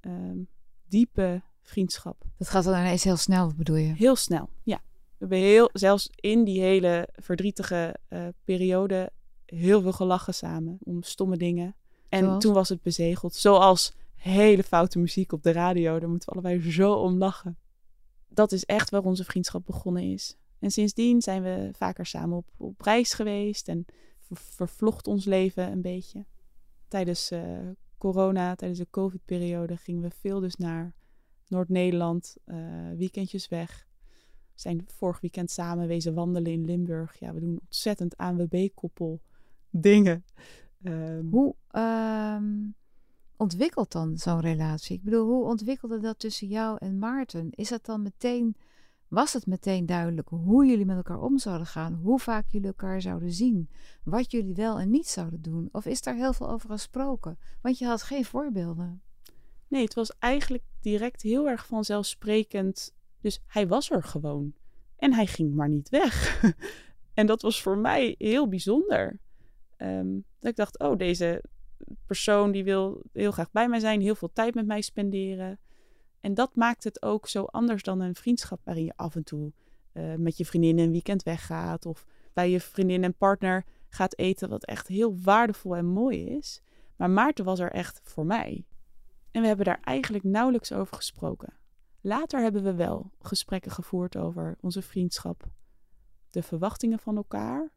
um, 0.00 0.48
diepe 0.88 1.42
vriendschap. 1.62 2.24
Dat 2.36 2.48
gaat 2.48 2.64
dan 2.64 2.78
ineens 2.78 3.04
heel 3.04 3.16
snel, 3.16 3.52
bedoel 3.56 3.76
je? 3.76 3.92
Heel 3.94 4.16
snel, 4.16 4.48
ja. 4.62 4.80
We 4.84 5.14
hebben 5.18 5.38
heel, 5.38 5.70
zelfs 5.72 6.10
in 6.14 6.44
die 6.44 6.60
hele 6.60 7.08
verdrietige 7.12 7.96
uh, 8.08 8.26
periode 8.44 9.10
heel 9.46 9.80
veel 9.80 9.92
gelachen 9.92 10.34
samen 10.34 10.78
om 10.82 11.02
stomme 11.02 11.36
dingen. 11.36 11.74
En 12.08 12.24
Zoals? 12.24 12.42
toen 12.42 12.54
was 12.54 12.68
het 12.68 12.82
bezegeld. 12.82 13.34
Zoals 13.34 13.92
hele 14.24 14.62
foute 14.62 14.98
muziek 14.98 15.32
op 15.32 15.42
de 15.42 15.52
radio. 15.52 15.98
Daar 15.98 16.08
moeten 16.08 16.28
we 16.28 16.34
allebei 16.34 16.70
zo 16.72 16.92
om 16.92 17.18
lachen. 17.18 17.58
Dat 18.28 18.52
is 18.52 18.64
echt 18.64 18.90
waar 18.90 19.04
onze 19.04 19.24
vriendschap 19.24 19.66
begonnen 19.66 20.02
is. 20.02 20.36
En 20.58 20.70
sindsdien 20.70 21.22
zijn 21.22 21.42
we 21.42 21.68
vaker 21.72 22.06
samen 22.06 22.36
op, 22.36 22.46
op 22.56 22.80
reis 22.80 23.12
geweest 23.12 23.68
en 23.68 23.84
ver, 24.20 24.36
vervlocht 24.36 25.06
ons 25.06 25.24
leven 25.24 25.72
een 25.72 25.82
beetje. 25.82 26.24
Tijdens 26.88 27.32
uh, 27.32 27.58
corona, 27.98 28.54
tijdens 28.54 28.80
de 28.80 28.86
COVID-periode, 28.90 29.76
gingen 29.76 30.02
we 30.02 30.10
veel 30.10 30.40
dus 30.40 30.56
naar 30.56 30.94
Noord-Nederland, 31.48 32.36
uh, 32.46 32.56
weekendjes 32.96 33.48
weg. 33.48 33.86
We 34.54 34.60
zijn 34.60 34.84
vorig 34.86 35.20
weekend 35.20 35.50
samen 35.50 35.86
wezen 35.86 36.14
wandelen 36.14 36.52
in 36.52 36.64
Limburg. 36.64 37.18
Ja, 37.18 37.34
we 37.34 37.40
doen 37.40 37.60
ontzettend 37.60 38.16
ANWB-koppel 38.16 39.20
dingen. 39.70 40.24
Um, 40.82 41.28
Hoe 41.30 41.54
um, 41.72 42.74
ontwikkelt 43.36 43.92
dan 43.92 44.18
zo'n 44.18 44.40
relatie? 44.40 44.96
Ik 44.96 45.02
bedoel, 45.02 45.26
hoe 45.26 45.44
ontwikkelde 45.44 46.00
dat 46.00 46.18
tussen 46.18 46.48
jou 46.48 46.76
en 46.80 46.98
Maarten? 46.98 47.48
Is 47.50 47.68
dat 47.68 47.84
dan 47.84 48.02
meteen, 48.02 48.56
was 49.08 49.32
het 49.32 49.46
meteen 49.46 49.86
duidelijk 49.86 50.28
hoe 50.28 50.66
jullie 50.66 50.86
met 50.86 50.96
elkaar 50.96 51.20
om 51.20 51.38
zouden 51.38 51.66
gaan? 51.66 51.94
Hoe 51.94 52.18
vaak 52.18 52.46
jullie 52.48 52.66
elkaar 52.66 53.00
zouden 53.00 53.32
zien? 53.32 53.70
Wat 54.04 54.30
jullie 54.30 54.54
wel 54.54 54.78
en 54.78 54.90
niet 54.90 55.08
zouden 55.08 55.42
doen? 55.42 55.68
Of 55.72 55.86
is 55.86 56.02
daar 56.02 56.14
heel 56.14 56.32
veel 56.32 56.50
over 56.50 56.70
gesproken? 56.70 57.38
Want 57.62 57.78
je 57.78 57.86
had 57.86 58.02
geen 58.02 58.24
voorbeelden. 58.24 59.02
Nee, 59.68 59.84
het 59.84 59.94
was 59.94 60.18
eigenlijk 60.18 60.64
direct 60.80 61.22
heel 61.22 61.48
erg 61.48 61.66
vanzelfsprekend. 61.66 62.94
Dus 63.20 63.42
hij 63.46 63.68
was 63.68 63.90
er 63.90 64.02
gewoon. 64.02 64.54
En 64.96 65.12
hij 65.12 65.26
ging 65.26 65.54
maar 65.54 65.68
niet 65.68 65.88
weg. 65.88 66.42
en 67.14 67.26
dat 67.26 67.42
was 67.42 67.62
voor 67.62 67.78
mij 67.78 68.14
heel 68.18 68.48
bijzonder. 68.48 69.20
Um, 69.78 70.24
dat 70.38 70.50
ik 70.50 70.56
dacht, 70.56 70.78
oh, 70.78 70.96
deze 70.96 71.44
persoon 72.06 72.52
die 72.52 72.64
wil 72.64 73.02
heel 73.12 73.32
graag 73.32 73.50
bij 73.50 73.68
mij 73.68 73.78
zijn, 73.80 74.00
heel 74.00 74.14
veel 74.14 74.32
tijd 74.32 74.54
met 74.54 74.66
mij 74.66 74.80
spenderen. 74.80 75.58
En 76.20 76.34
dat 76.34 76.56
maakt 76.56 76.84
het 76.84 77.02
ook 77.02 77.28
zo 77.28 77.44
anders 77.44 77.82
dan 77.82 78.00
een 78.00 78.14
vriendschap 78.14 78.60
waarin 78.64 78.84
je 78.84 78.96
af 78.96 79.14
en 79.14 79.24
toe 79.24 79.52
uh, 79.92 80.14
met 80.14 80.36
je 80.36 80.44
vriendin 80.44 80.78
een 80.78 80.90
weekend 80.90 81.22
weggaat. 81.22 81.86
Of 81.86 82.06
bij 82.32 82.50
je 82.50 82.60
vriendin 82.60 83.04
en 83.04 83.14
partner 83.14 83.64
gaat 83.88 84.18
eten, 84.18 84.48
wat 84.48 84.64
echt 84.64 84.88
heel 84.88 85.18
waardevol 85.20 85.76
en 85.76 85.86
mooi 85.86 86.26
is. 86.26 86.62
Maar 86.96 87.10
Maarten 87.10 87.44
was 87.44 87.58
er 87.58 87.70
echt 87.70 88.00
voor 88.02 88.26
mij. 88.26 88.64
En 89.30 89.40
we 89.40 89.46
hebben 89.46 89.64
daar 89.66 89.80
eigenlijk 89.80 90.24
nauwelijks 90.24 90.72
over 90.72 90.96
gesproken. 90.96 91.52
Later 92.00 92.40
hebben 92.40 92.62
we 92.62 92.74
wel 92.74 93.10
gesprekken 93.18 93.70
gevoerd 93.70 94.16
over 94.16 94.56
onze 94.60 94.82
vriendschap, 94.82 95.50
de 96.30 96.42
verwachtingen 96.42 96.98
van 96.98 97.16
elkaar. 97.16 97.72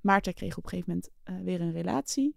Maarten 0.00 0.34
kreeg 0.34 0.56
op 0.56 0.64
een 0.64 0.68
gegeven 0.68 0.90
moment 0.90 1.10
uh, 1.24 1.44
weer 1.44 1.60
een 1.60 1.72
relatie. 1.72 2.36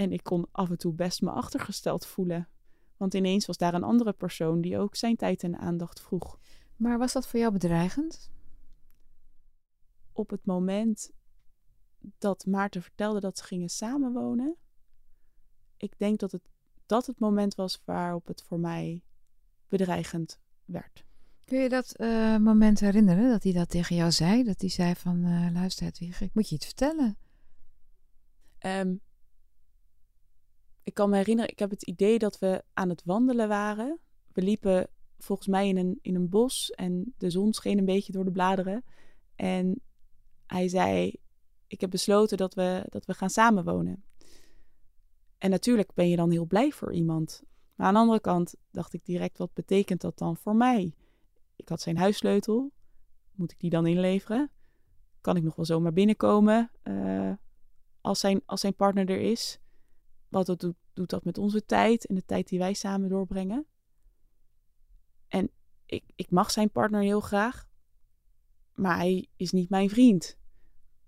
En 0.00 0.12
ik 0.12 0.22
kon 0.22 0.46
af 0.52 0.70
en 0.70 0.78
toe 0.78 0.92
best 0.92 1.22
me 1.22 1.30
achtergesteld 1.30 2.06
voelen. 2.06 2.48
Want 2.96 3.14
ineens 3.14 3.46
was 3.46 3.56
daar 3.56 3.74
een 3.74 3.82
andere 3.82 4.12
persoon 4.12 4.60
die 4.60 4.78
ook 4.78 4.96
zijn 4.96 5.16
tijd 5.16 5.42
en 5.42 5.58
aandacht 5.58 6.00
vroeg. 6.00 6.38
Maar 6.76 6.98
was 6.98 7.12
dat 7.12 7.26
voor 7.26 7.40
jou 7.40 7.52
bedreigend? 7.52 8.30
Op 10.12 10.30
het 10.30 10.44
moment 10.44 11.12
dat 12.18 12.46
Maarten 12.46 12.82
vertelde 12.82 13.20
dat 13.20 13.38
ze 13.38 13.44
gingen 13.44 13.68
samenwonen, 13.68 14.56
ik 15.76 15.98
denk 15.98 16.18
dat 16.18 16.32
het 16.32 16.42
dat 16.86 17.06
het 17.06 17.18
moment 17.18 17.54
was 17.54 17.82
waarop 17.84 18.26
het 18.26 18.42
voor 18.42 18.60
mij 18.60 19.02
bedreigend 19.68 20.38
werd. 20.64 21.04
Kun 21.44 21.58
je 21.58 21.68
dat 21.68 21.94
uh, 21.96 22.36
moment 22.36 22.80
herinneren 22.80 23.30
dat 23.30 23.42
hij 23.42 23.52
dat 23.52 23.70
tegen 23.70 23.96
jou 23.96 24.12
zei? 24.12 24.44
Dat 24.44 24.60
hij 24.60 24.70
zei 24.70 24.94
van, 24.94 25.26
uh, 25.26 25.52
luister 25.52 25.84
Hedwig, 25.84 26.20
ik 26.20 26.34
moet 26.34 26.48
je 26.48 26.54
iets 26.54 26.66
vertellen. 26.66 27.18
Um, 28.66 29.00
ik 30.90 30.96
kan 30.96 31.10
me 31.10 31.16
herinneren, 31.16 31.50
ik 31.50 31.58
heb 31.58 31.70
het 31.70 31.82
idee 31.82 32.18
dat 32.18 32.38
we 32.38 32.62
aan 32.72 32.88
het 32.88 33.02
wandelen 33.04 33.48
waren. 33.48 33.98
We 34.32 34.42
liepen 34.42 34.88
volgens 35.18 35.48
mij 35.48 35.68
in 35.68 35.76
een, 35.76 35.98
in 36.02 36.14
een 36.14 36.28
bos 36.28 36.70
en 36.70 37.14
de 37.18 37.30
zon 37.30 37.52
scheen 37.52 37.78
een 37.78 37.84
beetje 37.84 38.12
door 38.12 38.24
de 38.24 38.30
bladeren. 38.30 38.84
En 39.34 39.80
hij 40.46 40.68
zei, 40.68 41.14
ik 41.66 41.80
heb 41.80 41.90
besloten 41.90 42.36
dat 42.36 42.54
we, 42.54 42.86
dat 42.88 43.06
we 43.06 43.14
gaan 43.14 43.30
samenwonen. 43.30 44.04
En 45.38 45.50
natuurlijk 45.50 45.94
ben 45.94 46.08
je 46.08 46.16
dan 46.16 46.30
heel 46.30 46.46
blij 46.46 46.70
voor 46.70 46.92
iemand. 46.92 47.42
Maar 47.74 47.86
aan 47.86 47.94
de 47.94 48.00
andere 48.00 48.20
kant 48.20 48.54
dacht 48.70 48.92
ik 48.92 49.04
direct, 49.04 49.38
wat 49.38 49.52
betekent 49.52 50.00
dat 50.00 50.18
dan 50.18 50.36
voor 50.36 50.56
mij? 50.56 50.94
Ik 51.56 51.68
had 51.68 51.80
zijn 51.80 51.96
huissleutel. 51.96 52.72
Moet 53.32 53.52
ik 53.52 53.60
die 53.60 53.70
dan 53.70 53.86
inleveren? 53.86 54.50
Kan 55.20 55.36
ik 55.36 55.42
nog 55.42 55.56
wel 55.56 55.64
zomaar 55.64 55.92
binnenkomen 55.92 56.70
uh, 56.84 57.32
als, 58.00 58.20
zijn, 58.20 58.42
als 58.46 58.60
zijn 58.60 58.74
partner 58.74 59.10
er 59.10 59.20
is? 59.20 59.59
Wat 60.30 60.46
doet, 60.46 60.74
doet 60.92 61.10
dat 61.10 61.24
met 61.24 61.38
onze 61.38 61.64
tijd 61.64 62.06
en 62.06 62.14
de 62.14 62.24
tijd 62.24 62.48
die 62.48 62.58
wij 62.58 62.72
samen 62.72 63.08
doorbrengen? 63.08 63.66
En 65.28 65.50
ik, 65.86 66.04
ik 66.14 66.30
mag 66.30 66.50
zijn 66.50 66.70
partner 66.70 67.00
heel 67.00 67.20
graag, 67.20 67.68
maar 68.74 68.96
hij 68.96 69.28
is 69.36 69.50
niet 69.50 69.70
mijn 69.70 69.90
vriend. 69.90 70.38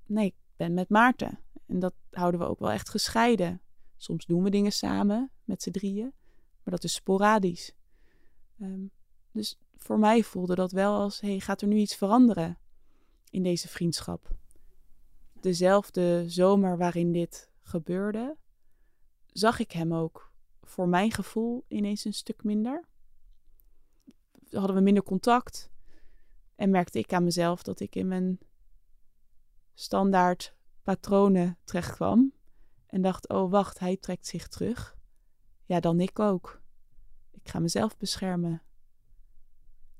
Nee, 0.06 0.26
ik 0.26 0.34
ben 0.56 0.74
met 0.74 0.88
Maarten. 0.88 1.38
En 1.66 1.78
dat 1.78 1.94
houden 2.10 2.40
we 2.40 2.46
ook 2.46 2.58
wel 2.58 2.70
echt 2.70 2.88
gescheiden. 2.88 3.60
Soms 3.96 4.26
doen 4.26 4.42
we 4.42 4.50
dingen 4.50 4.72
samen 4.72 5.30
met 5.44 5.62
z'n 5.62 5.70
drieën, 5.70 6.12
maar 6.62 6.74
dat 6.74 6.84
is 6.84 6.94
sporadisch. 6.94 7.74
Um, 8.60 8.90
dus 9.30 9.58
voor 9.76 9.98
mij 9.98 10.22
voelde 10.22 10.54
dat 10.54 10.72
wel 10.72 10.94
als: 10.94 11.20
hey, 11.20 11.40
gaat 11.40 11.60
er 11.60 11.68
nu 11.68 11.76
iets 11.76 11.96
veranderen 11.96 12.58
in 13.30 13.42
deze 13.42 13.68
vriendschap? 13.68 14.30
Dezelfde 15.40 16.24
zomer 16.26 16.76
waarin 16.76 17.12
dit 17.12 17.50
gebeurde, 17.62 18.36
zag 19.32 19.58
ik 19.58 19.72
hem 19.72 19.94
ook 19.94 20.32
voor 20.62 20.88
mijn 20.88 21.10
gevoel 21.10 21.64
ineens 21.68 22.04
een 22.04 22.14
stuk 22.14 22.44
minder. 22.44 22.84
Hadden 24.50 24.76
we 24.76 24.82
minder 24.82 25.02
contact 25.02 25.70
en 26.54 26.70
merkte 26.70 26.98
ik 26.98 27.12
aan 27.12 27.24
mezelf 27.24 27.62
dat 27.62 27.80
ik 27.80 27.94
in 27.94 28.08
mijn 28.08 28.38
standaard 29.74 30.54
patronen 30.82 31.58
terechtkwam. 31.64 32.32
En 32.86 33.02
dacht, 33.02 33.28
oh 33.28 33.50
wacht, 33.50 33.78
hij 33.78 33.96
trekt 33.96 34.26
zich 34.26 34.48
terug. 34.48 34.96
Ja, 35.64 35.80
dan 35.80 36.00
ik 36.00 36.18
ook. 36.18 36.62
Ik 37.30 37.48
ga 37.48 37.58
mezelf 37.58 37.96
beschermen. 37.96 38.62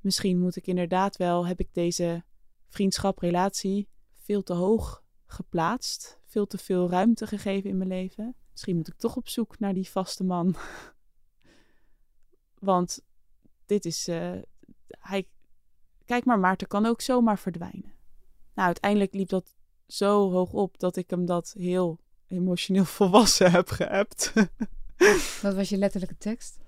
Misschien 0.01 0.39
moet 0.39 0.57
ik 0.57 0.67
inderdaad 0.67 1.17
wel, 1.17 1.47
heb 1.47 1.61
ik 1.61 1.75
deze 1.75 2.25
vriendschap, 2.69 3.19
relatie 3.19 3.89
veel 4.15 4.43
te 4.43 4.53
hoog 4.53 5.05
geplaatst. 5.27 6.21
Veel 6.25 6.47
te 6.47 6.59
veel 6.59 6.91
ruimte 6.91 7.27
gegeven 7.27 7.71
in 7.71 7.77
mijn 7.77 7.89
leven. 7.89 8.37
Misschien 8.53 8.77
moet 8.77 8.89
ik 8.89 8.99
toch 8.99 9.17
op 9.17 9.29
zoek 9.29 9.59
naar 9.59 9.75
die 9.75 9.89
vaste 9.89 10.25
man. 10.25 10.55
Want 12.59 13.05
dit 13.67 13.85
is. 13.85 14.09
Uh, 14.09 14.33
hij, 14.89 15.29
kijk 16.05 16.25
maar, 16.25 16.39
Maarten 16.39 16.69
kan 16.69 16.87
ook 16.87 17.01
zomaar 17.01 17.39
verdwijnen. 17.39 17.93
Nou, 18.55 18.67
uiteindelijk 18.67 19.15
liep 19.15 19.29
dat 19.29 19.57
zo 19.87 20.31
hoog 20.31 20.53
op 20.53 20.79
dat 20.79 20.97
ik 20.97 21.11
hem 21.11 21.27
dat 21.27 21.55
heel 21.59 21.99
emotioneel 22.27 22.85
volwassen 22.99 23.51
heb 23.51 23.69
geappt. 23.69 24.33
Wat 25.43 25.55
was 25.55 25.69
je 25.69 25.77
letterlijke 25.77 26.19
tekst? 26.19 26.59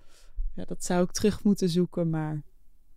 Ja, 0.55 0.65
dat 0.65 0.85
zou 0.85 1.05
ik 1.05 1.13
terug 1.13 1.43
moeten 1.43 1.69
zoeken, 1.69 2.11
maar. 2.11 2.43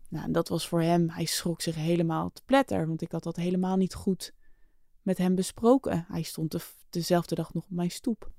Nou, 0.09 0.31
dat 0.31 0.47
was 0.47 0.67
voor 0.67 0.81
hem. 0.81 1.09
Hij 1.09 1.25
schrok 1.25 1.61
zich 1.61 1.75
helemaal 1.75 2.31
te 2.31 2.41
pletter, 2.45 2.87
want 2.87 3.01
ik 3.01 3.11
had 3.11 3.23
dat 3.23 3.35
helemaal 3.35 3.75
niet 3.75 3.93
goed 3.93 4.33
met 5.01 5.17
hem 5.17 5.35
besproken. 5.35 6.05
Hij 6.07 6.21
stond 6.21 6.51
de, 6.51 6.59
dezelfde 6.89 7.35
dag 7.35 7.53
nog 7.53 7.63
op 7.63 7.69
mijn 7.69 7.91
stoep. 7.91 8.31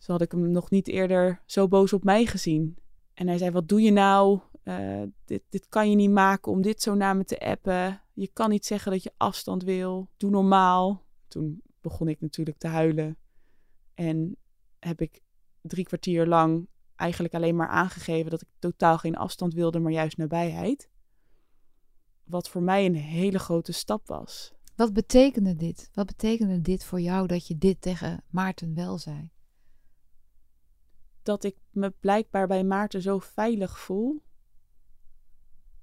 Zo 0.00 0.12
had 0.12 0.20
ik 0.20 0.32
hem 0.32 0.50
nog 0.50 0.70
niet 0.70 0.88
eerder 0.88 1.42
zo 1.46 1.68
boos 1.68 1.92
op 1.92 2.04
mij 2.04 2.26
gezien. 2.26 2.76
En 3.14 3.28
hij 3.28 3.38
zei: 3.38 3.50
Wat 3.50 3.68
doe 3.68 3.82
je 3.82 3.90
nou? 3.90 4.40
Uh, 4.64 5.02
dit, 5.24 5.42
dit 5.48 5.68
kan 5.68 5.90
je 5.90 5.96
niet 5.96 6.10
maken 6.10 6.52
om 6.52 6.62
dit 6.62 6.82
zo 6.82 6.94
naar 6.94 7.16
me 7.16 7.24
te 7.24 7.38
appen. 7.38 8.02
Je 8.12 8.30
kan 8.32 8.50
niet 8.50 8.66
zeggen 8.66 8.92
dat 8.92 9.02
je 9.02 9.12
afstand 9.16 9.62
wil. 9.62 10.10
Doe 10.16 10.30
normaal. 10.30 11.04
Toen 11.28 11.62
begon 11.80 12.08
ik 12.08 12.20
natuurlijk 12.20 12.58
te 12.58 12.66
huilen. 12.66 13.16
En 13.94 14.36
heb 14.78 15.00
ik 15.00 15.20
drie 15.60 15.84
kwartier 15.84 16.26
lang 16.26 16.68
eigenlijk 16.96 17.34
alleen 17.34 17.56
maar 17.56 17.68
aangegeven 17.68 18.30
dat 18.30 18.42
ik 18.42 18.48
totaal 18.58 18.98
geen 18.98 19.16
afstand 19.16 19.54
wilde, 19.54 19.78
maar 19.78 19.92
juist 19.92 20.16
nabijheid. 20.16 20.90
Wat 22.24 22.48
voor 22.48 22.62
mij 22.62 22.86
een 22.86 22.94
hele 22.94 23.38
grote 23.38 23.72
stap 23.72 24.06
was. 24.06 24.52
Wat 24.76 24.92
betekende 24.92 25.56
dit? 25.56 25.90
Wat 25.92 26.06
betekende 26.06 26.60
dit 26.60 26.84
voor 26.84 27.00
jou 27.00 27.26
dat 27.26 27.46
je 27.46 27.58
dit 27.58 27.80
tegen 27.80 28.24
Maarten 28.30 28.74
wel 28.74 28.98
zei? 28.98 29.30
Dat 31.22 31.44
ik 31.44 31.56
me 31.70 31.90
blijkbaar 31.90 32.46
bij 32.46 32.64
Maarten 32.64 33.02
zo 33.02 33.18
veilig 33.18 33.78
voel. 33.78 34.22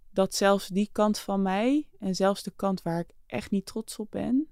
Dat 0.10 0.34
zelfs 0.34 0.68
die 0.68 0.90
kant 0.92 1.20
van 1.20 1.42
mij 1.42 1.90
en 2.00 2.16
zelfs 2.16 2.44
de 2.44 2.52
kant 2.56 2.82
waar 2.82 3.00
ik 3.00 3.14
echt 3.26 3.52
niet 3.52 3.66
trots 3.66 4.00
op 4.00 4.12
ben, 4.12 4.48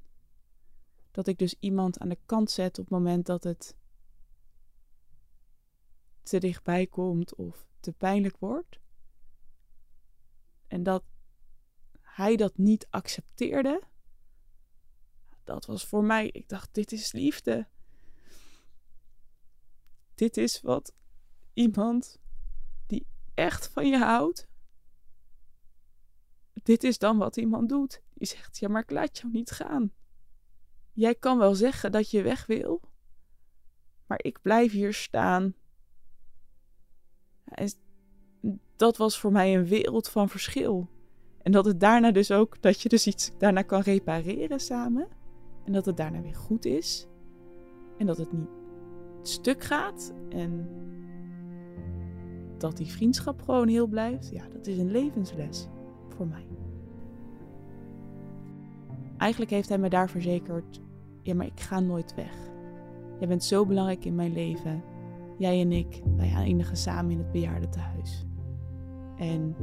dat 1.11 1.27
ik 1.27 1.37
dus 1.37 1.55
iemand 1.59 1.99
aan 1.99 2.09
de 2.09 2.19
kant 2.25 2.51
zet 2.51 2.79
op 2.79 2.85
het 2.85 2.93
moment 2.93 3.25
dat 3.25 3.43
het 3.43 3.75
te 6.23 6.39
dichtbij 6.39 6.87
komt 6.87 7.35
of 7.35 7.67
te 7.79 7.93
pijnlijk 7.93 8.37
wordt. 8.37 8.79
En 10.67 10.83
dat 10.83 11.03
hij 12.01 12.35
dat 12.35 12.57
niet 12.57 12.87
accepteerde, 12.89 13.81
dat 15.43 15.65
was 15.65 15.85
voor 15.85 16.03
mij, 16.03 16.27
ik 16.27 16.49
dacht, 16.49 16.73
dit 16.73 16.91
is 16.91 17.11
liefde. 17.11 17.67
Dit 20.15 20.37
is 20.37 20.61
wat 20.61 20.93
iemand 21.53 22.19
die 22.87 23.07
echt 23.33 23.67
van 23.67 23.87
je 23.87 23.97
houdt. 23.97 24.47
Dit 26.53 26.83
is 26.83 26.97
dan 26.97 27.17
wat 27.17 27.37
iemand 27.37 27.69
doet. 27.69 28.01
Die 28.13 28.27
zegt, 28.27 28.57
ja, 28.57 28.67
maar 28.67 28.81
ik 28.81 28.91
laat 28.91 29.17
jou 29.17 29.31
niet 29.33 29.51
gaan. 29.51 29.91
Jij 30.93 31.15
kan 31.15 31.37
wel 31.37 31.55
zeggen 31.55 31.91
dat 31.91 32.11
je 32.11 32.21
weg 32.21 32.45
wil, 32.45 32.81
maar 34.07 34.19
ik 34.23 34.41
blijf 34.41 34.71
hier 34.71 34.93
staan. 34.93 35.55
Dat 38.75 38.97
was 38.97 39.19
voor 39.19 39.31
mij 39.31 39.55
een 39.55 39.65
wereld 39.65 40.09
van 40.09 40.29
verschil. 40.29 40.89
En 41.41 41.51
dat 41.51 41.65
het 41.65 41.79
daarna 41.79 42.11
dus 42.11 42.31
ook, 42.31 42.61
dat 42.61 42.81
je 42.81 42.89
dus 42.89 43.07
iets 43.07 43.37
daarna 43.37 43.61
kan 43.61 43.81
repareren 43.81 44.59
samen. 44.59 45.07
En 45.65 45.73
dat 45.73 45.85
het 45.85 45.97
daarna 45.97 46.21
weer 46.21 46.35
goed 46.35 46.65
is. 46.65 47.07
En 47.97 48.05
dat 48.05 48.17
het 48.17 48.31
niet 48.31 48.64
stuk 49.27 49.63
gaat. 49.63 50.13
En 50.29 50.67
dat 52.57 52.77
die 52.77 52.87
vriendschap 52.87 53.41
gewoon 53.41 53.67
heel 53.67 53.87
blijft. 53.87 54.29
Ja, 54.29 54.43
dat 54.51 54.67
is 54.67 54.77
een 54.77 54.91
levensles 54.91 55.67
voor 56.09 56.27
mij. 56.27 56.47
Eigenlijk 59.17 59.51
heeft 59.51 59.69
hij 59.69 59.77
me 59.77 59.89
daar 59.89 60.09
verzekerd: 60.09 60.81
ja, 61.21 61.35
maar 61.35 61.45
ik 61.45 61.59
ga 61.59 61.79
nooit 61.79 62.15
weg. 62.15 62.33
Jij 63.19 63.27
bent 63.27 63.43
zo 63.43 63.65
belangrijk 63.65 64.05
in 64.05 64.15
mijn 64.15 64.33
leven. 64.33 64.83
Jij 65.37 65.61
en 65.61 65.71
ik, 65.71 66.01
wij 66.15 66.33
eindigen 66.33 66.77
samen 66.77 67.11
in 67.11 67.17
het 67.17 67.31
bejaardentehuis. 67.31 68.25
En 69.17 69.55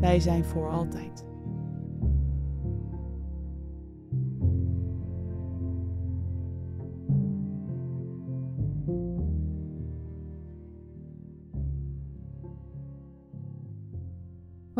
wij 0.00 0.20
zijn 0.20 0.44
voor 0.44 0.70
altijd. 0.70 1.24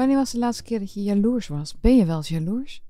Wanneer 0.05 0.23
was 0.23 0.33
de 0.33 0.39
laatste 0.39 0.63
keer 0.63 0.79
dat 0.79 0.93
je 0.93 1.03
jaloers 1.03 1.47
was? 1.47 1.81
Ben 1.81 1.97
je 1.97 2.05
wel 2.05 2.17
eens 2.17 2.29
jaloers? 2.29 2.83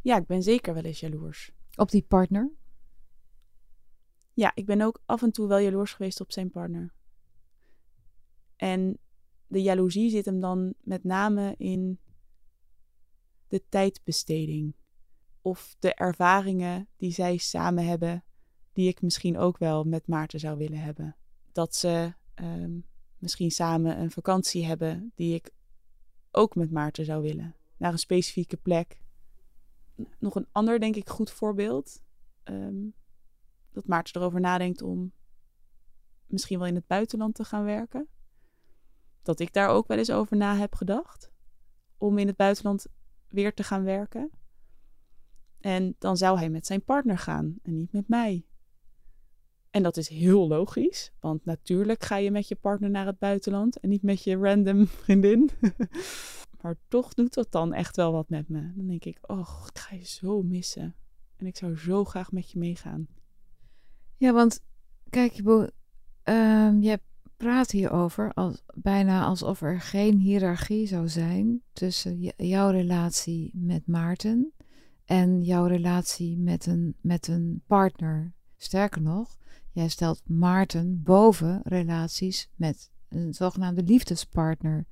Ja, 0.00 0.16
ik 0.16 0.26
ben 0.26 0.42
zeker 0.42 0.74
wel 0.74 0.82
eens 0.82 1.00
jaloers. 1.00 1.52
Op 1.74 1.90
die 1.90 2.02
partner? 2.02 2.52
Ja, 4.32 4.52
ik 4.54 4.66
ben 4.66 4.80
ook 4.80 5.02
af 5.06 5.22
en 5.22 5.32
toe 5.32 5.48
wel 5.48 5.58
jaloers 5.58 5.92
geweest 5.92 6.20
op 6.20 6.32
zijn 6.32 6.50
partner. 6.50 6.94
En 8.56 8.98
de 9.46 9.62
jaloezie 9.62 10.10
zit 10.10 10.24
hem 10.24 10.40
dan 10.40 10.74
met 10.80 11.04
name 11.04 11.54
in 11.58 11.98
de 13.48 13.62
tijdbesteding. 13.68 14.74
Of 15.40 15.76
de 15.78 15.94
ervaringen 15.94 16.88
die 16.96 17.12
zij 17.12 17.36
samen 17.36 17.86
hebben, 17.86 18.24
die 18.72 18.88
ik 18.88 19.02
misschien 19.02 19.38
ook 19.38 19.58
wel 19.58 19.84
met 19.84 20.06
Maarten 20.06 20.40
zou 20.40 20.58
willen 20.58 20.80
hebben. 20.80 21.16
Dat 21.52 21.74
ze 21.74 22.14
ehm, 22.34 22.78
misschien 23.18 23.50
samen 23.50 24.00
een 24.00 24.10
vakantie 24.10 24.64
hebben 24.64 25.12
die 25.14 25.34
ik 25.34 25.50
ook 26.32 26.54
met 26.54 26.70
Maarten 26.70 27.04
zou 27.04 27.22
willen. 27.22 27.56
Naar 27.76 27.92
een 27.92 27.98
specifieke 27.98 28.56
plek. 28.56 29.00
Nog 30.18 30.34
een 30.34 30.48
ander, 30.52 30.80
denk 30.80 30.96
ik, 30.96 31.08
goed 31.08 31.30
voorbeeld. 31.30 32.02
Ehm, 32.42 32.88
dat 33.72 33.86
Maarten 33.86 34.20
erover 34.20 34.40
nadenkt 34.40 34.82
om 34.82 35.12
misschien 36.26 36.58
wel 36.58 36.68
in 36.68 36.74
het 36.74 36.86
buitenland 36.86 37.34
te 37.34 37.44
gaan 37.44 37.64
werken. 37.64 38.08
Dat 39.22 39.40
ik 39.40 39.52
daar 39.52 39.68
ook 39.68 39.86
wel 39.86 39.98
eens 39.98 40.10
over 40.10 40.36
na 40.36 40.56
heb 40.56 40.74
gedacht. 40.74 41.32
Om 41.96 42.18
in 42.18 42.26
het 42.26 42.36
buitenland 42.36 42.86
weer 43.28 43.54
te 43.54 43.62
gaan 43.62 43.82
werken. 43.82 44.30
En 45.60 45.94
dan 45.98 46.16
zou 46.16 46.38
hij 46.38 46.50
met 46.50 46.66
zijn 46.66 46.84
partner 46.84 47.18
gaan 47.18 47.58
en 47.62 47.76
niet 47.76 47.92
met 47.92 48.08
mij. 48.08 48.46
En 49.72 49.82
dat 49.82 49.96
is 49.96 50.08
heel 50.08 50.48
logisch, 50.48 51.12
want 51.20 51.44
natuurlijk 51.44 52.04
ga 52.04 52.16
je 52.16 52.30
met 52.30 52.48
je 52.48 52.54
partner 52.54 52.90
naar 52.90 53.06
het 53.06 53.18
buitenland 53.18 53.80
en 53.80 53.88
niet 53.88 54.02
met 54.02 54.24
je 54.24 54.36
random 54.36 54.86
vriendin. 55.02 55.50
maar 56.60 56.76
toch 56.88 57.14
doet 57.14 57.34
dat 57.34 57.52
dan 57.52 57.72
echt 57.72 57.96
wel 57.96 58.12
wat 58.12 58.28
met 58.28 58.48
me. 58.48 58.72
Dan 58.74 58.86
denk 58.86 59.04
ik, 59.04 59.18
oh, 59.22 59.66
ik 59.72 59.78
ga 59.78 59.94
je 59.94 60.06
zo 60.06 60.42
missen. 60.42 60.94
En 61.36 61.46
ik 61.46 61.56
zou 61.56 61.76
zo 61.76 62.04
graag 62.04 62.32
met 62.32 62.50
je 62.50 62.58
meegaan. 62.58 63.06
Ja, 64.16 64.32
want 64.32 64.60
kijk, 65.10 65.32
je, 65.32 65.72
um, 66.24 66.82
je 66.82 67.00
praat 67.36 67.70
hierover 67.70 68.32
als, 68.32 68.62
bijna 68.74 69.24
alsof 69.24 69.62
er 69.62 69.80
geen 69.80 70.18
hiërarchie 70.18 70.86
zou 70.86 71.08
zijn 71.08 71.62
tussen 71.72 72.32
jouw 72.36 72.70
relatie 72.70 73.50
met 73.54 73.86
Maarten 73.86 74.52
en 75.04 75.42
jouw 75.42 75.66
relatie 75.66 76.38
met 76.38 76.66
een, 76.66 76.96
met 77.00 77.28
een 77.28 77.62
partner. 77.66 78.32
Sterker 78.56 79.02
nog, 79.02 79.38
Jij 79.72 79.88
stelt 79.88 80.28
Maarten 80.28 81.02
boven 81.02 81.60
relaties 81.64 82.48
met 82.54 82.90
een 83.08 83.34
zogenaamde 83.34 83.82
liefdespartner. 83.82 84.86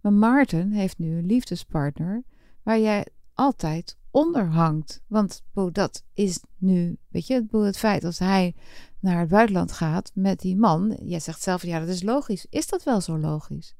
Maar 0.00 0.12
Maarten 0.12 0.70
heeft 0.70 0.98
nu 0.98 1.18
een 1.18 1.26
liefdespartner 1.26 2.22
waar 2.62 2.78
jij 2.78 3.06
altijd 3.34 3.96
onder 4.10 4.46
hangt. 4.46 5.02
Want 5.06 5.42
dat 5.72 6.04
is 6.12 6.40
nu, 6.56 6.98
weet 7.08 7.26
je, 7.26 7.46
het 7.50 7.78
feit 7.78 8.04
als 8.04 8.18
hij 8.18 8.54
naar 9.00 9.20
het 9.20 9.28
buitenland 9.28 9.72
gaat 9.72 10.10
met 10.14 10.40
die 10.40 10.56
man. 10.56 10.98
Jij 11.02 11.20
zegt 11.20 11.42
zelf, 11.42 11.62
ja, 11.62 11.80
dat 11.80 11.88
is 11.88 12.02
logisch. 12.02 12.46
Is 12.50 12.66
dat 12.66 12.82
wel 12.82 13.00
zo 13.00 13.18
logisch? 13.18 13.74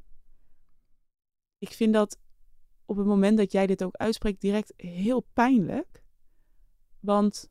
Ik 1.58 1.72
vind 1.72 1.92
dat 1.92 2.18
op 2.84 2.96
het 2.96 3.06
moment 3.06 3.36
dat 3.36 3.52
jij 3.52 3.66
dit 3.66 3.84
ook 3.84 3.96
uitspreekt 3.96 4.40
direct 4.40 4.72
heel 4.76 5.26
pijnlijk. 5.32 6.02
Want 7.00 7.48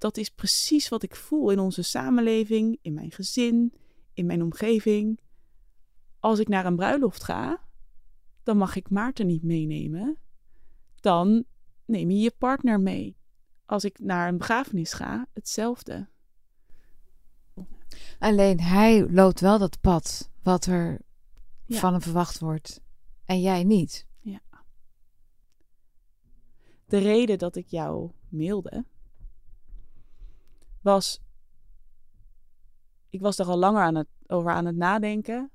dat 0.00 0.16
is 0.16 0.28
precies 0.28 0.88
wat 0.88 1.02
ik 1.02 1.16
voel 1.16 1.50
in 1.50 1.58
onze 1.58 1.82
samenleving, 1.82 2.78
in 2.82 2.94
mijn 2.94 3.10
gezin, 3.10 3.74
in 4.12 4.26
mijn 4.26 4.42
omgeving. 4.42 5.20
Als 6.18 6.38
ik 6.38 6.48
naar 6.48 6.66
een 6.66 6.76
bruiloft 6.76 7.24
ga, 7.24 7.60
dan 8.42 8.56
mag 8.56 8.76
ik 8.76 8.90
Maarten 8.90 9.26
niet 9.26 9.42
meenemen. 9.42 10.18
Dan 11.00 11.44
neem 11.84 12.10
je 12.10 12.18
je 12.18 12.34
partner 12.38 12.80
mee. 12.80 13.16
Als 13.66 13.84
ik 13.84 13.98
naar 13.98 14.28
een 14.28 14.38
begrafenis 14.38 14.92
ga, 14.92 15.26
hetzelfde. 15.32 16.08
Alleen 18.18 18.60
hij 18.60 19.10
loopt 19.10 19.40
wel 19.40 19.58
dat 19.58 19.80
pad 19.80 20.30
wat 20.42 20.66
er 20.66 21.00
van 21.68 21.92
hem 21.92 22.02
verwacht 22.02 22.38
wordt. 22.38 22.80
En 23.24 23.40
jij 23.40 23.64
niet. 23.64 24.06
Ja. 24.20 24.40
De 26.86 26.98
reden 26.98 27.38
dat 27.38 27.56
ik 27.56 27.66
jou 27.66 28.10
mailde, 28.28 28.84
was. 30.82 31.20
Ik 33.08 33.20
was 33.20 33.38
er 33.38 33.46
al 33.46 33.58
langer 33.58 33.82
aan 33.82 33.94
het, 33.94 34.08
over 34.26 34.50
aan 34.50 34.66
het 34.66 34.76
nadenken. 34.76 35.50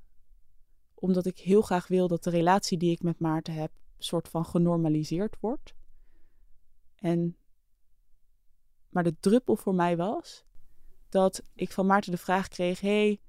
Omdat 0.94 1.26
ik 1.26 1.38
heel 1.38 1.62
graag 1.62 1.86
wil 1.88 2.08
dat 2.08 2.24
de 2.24 2.30
relatie 2.30 2.78
die 2.78 2.90
ik 2.90 3.02
met 3.02 3.18
Maarten 3.18 3.54
heb. 3.54 3.72
soort 3.98 4.28
van 4.28 4.44
genormaliseerd 4.44 5.36
wordt. 5.40 5.74
En. 6.94 7.36
Maar 8.88 9.04
de 9.04 9.16
druppel 9.20 9.56
voor 9.56 9.74
mij 9.74 9.96
was. 9.96 10.44
dat 11.08 11.42
ik 11.54 11.72
van 11.72 11.86
Maarten 11.86 12.10
de 12.10 12.18
vraag 12.18 12.48
kreeg: 12.48 12.80
hey, 12.80 13.20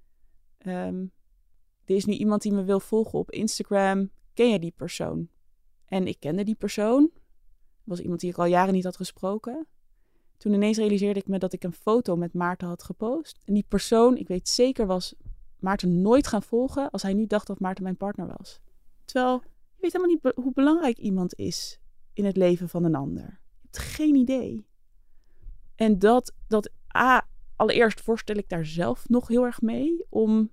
um, 0.66 1.12
er 1.86 1.96
is 1.96 2.06
nu 2.06 2.14
iemand 2.14 2.42
die 2.42 2.52
me 2.52 2.64
wil 2.64 2.80
volgen 2.80 3.20
op 3.20 3.32
Instagram. 3.32 4.12
Ken 4.34 4.50
je 4.50 4.60
die 4.60 4.74
persoon? 4.76 5.30
En 5.86 6.08
ik 6.08 6.20
kende 6.20 6.44
die 6.44 6.56
persoon. 6.56 7.10
Dat 7.14 7.84
was 7.84 8.00
iemand 8.00 8.20
die 8.20 8.30
ik 8.30 8.38
al 8.38 8.46
jaren 8.46 8.74
niet 8.74 8.84
had 8.84 8.96
gesproken. 8.96 9.68
Toen 10.38 10.54
ineens 10.54 10.78
realiseerde 10.78 11.20
ik 11.20 11.28
me 11.28 11.40
dat 11.40 11.54
ik 11.54 11.64
een 11.64 11.74
foto 11.74 12.16
met 12.16 12.34
Maarten 12.34 12.68
had 12.68 12.84
gepost. 12.84 13.40
En 13.46 13.54
die 13.54 13.66
persoon, 13.68 14.18
ik 14.18 14.28
weet 14.28 14.50
zeker, 14.50 14.86
was 14.86 15.16
Maarten 15.60 16.02
nooit 16.02 16.28
gaan 16.28 16.44
volgen 16.44 16.90
als 16.90 17.02
hij 17.02 17.14
nu 17.14 17.28
dacht 17.28 17.48
dat 17.48 17.60
Maarten 17.60 17.84
mijn 17.84 17.98
partner 17.98 18.28
was. 18.38 18.62
Terwijl 19.06 19.42
je 19.44 19.82
weet 19.82 19.94
helemaal 19.94 20.16
niet 20.16 20.34
hoe 20.36 20.54
belangrijk 20.54 20.98
iemand 20.98 21.36
is 21.36 21.80
in 22.14 22.26
het 22.26 22.38
leven 22.38 22.70
van 22.70 22.84
een 22.84 22.96
ander. 22.96 23.24
Je 23.24 23.64
hebt 23.64 23.78
geen 23.78 24.16
idee. 24.16 24.68
En 25.76 26.00
dat, 26.00 26.34
dat 26.48 26.72
A, 26.98 27.28
allereerst 27.56 28.06
worstel 28.06 28.36
ik 28.36 28.50
daar 28.50 28.66
zelf 28.66 29.10
nog 29.10 29.28
heel 29.28 29.44
erg 29.44 29.62
mee 29.62 30.06
om 30.10 30.52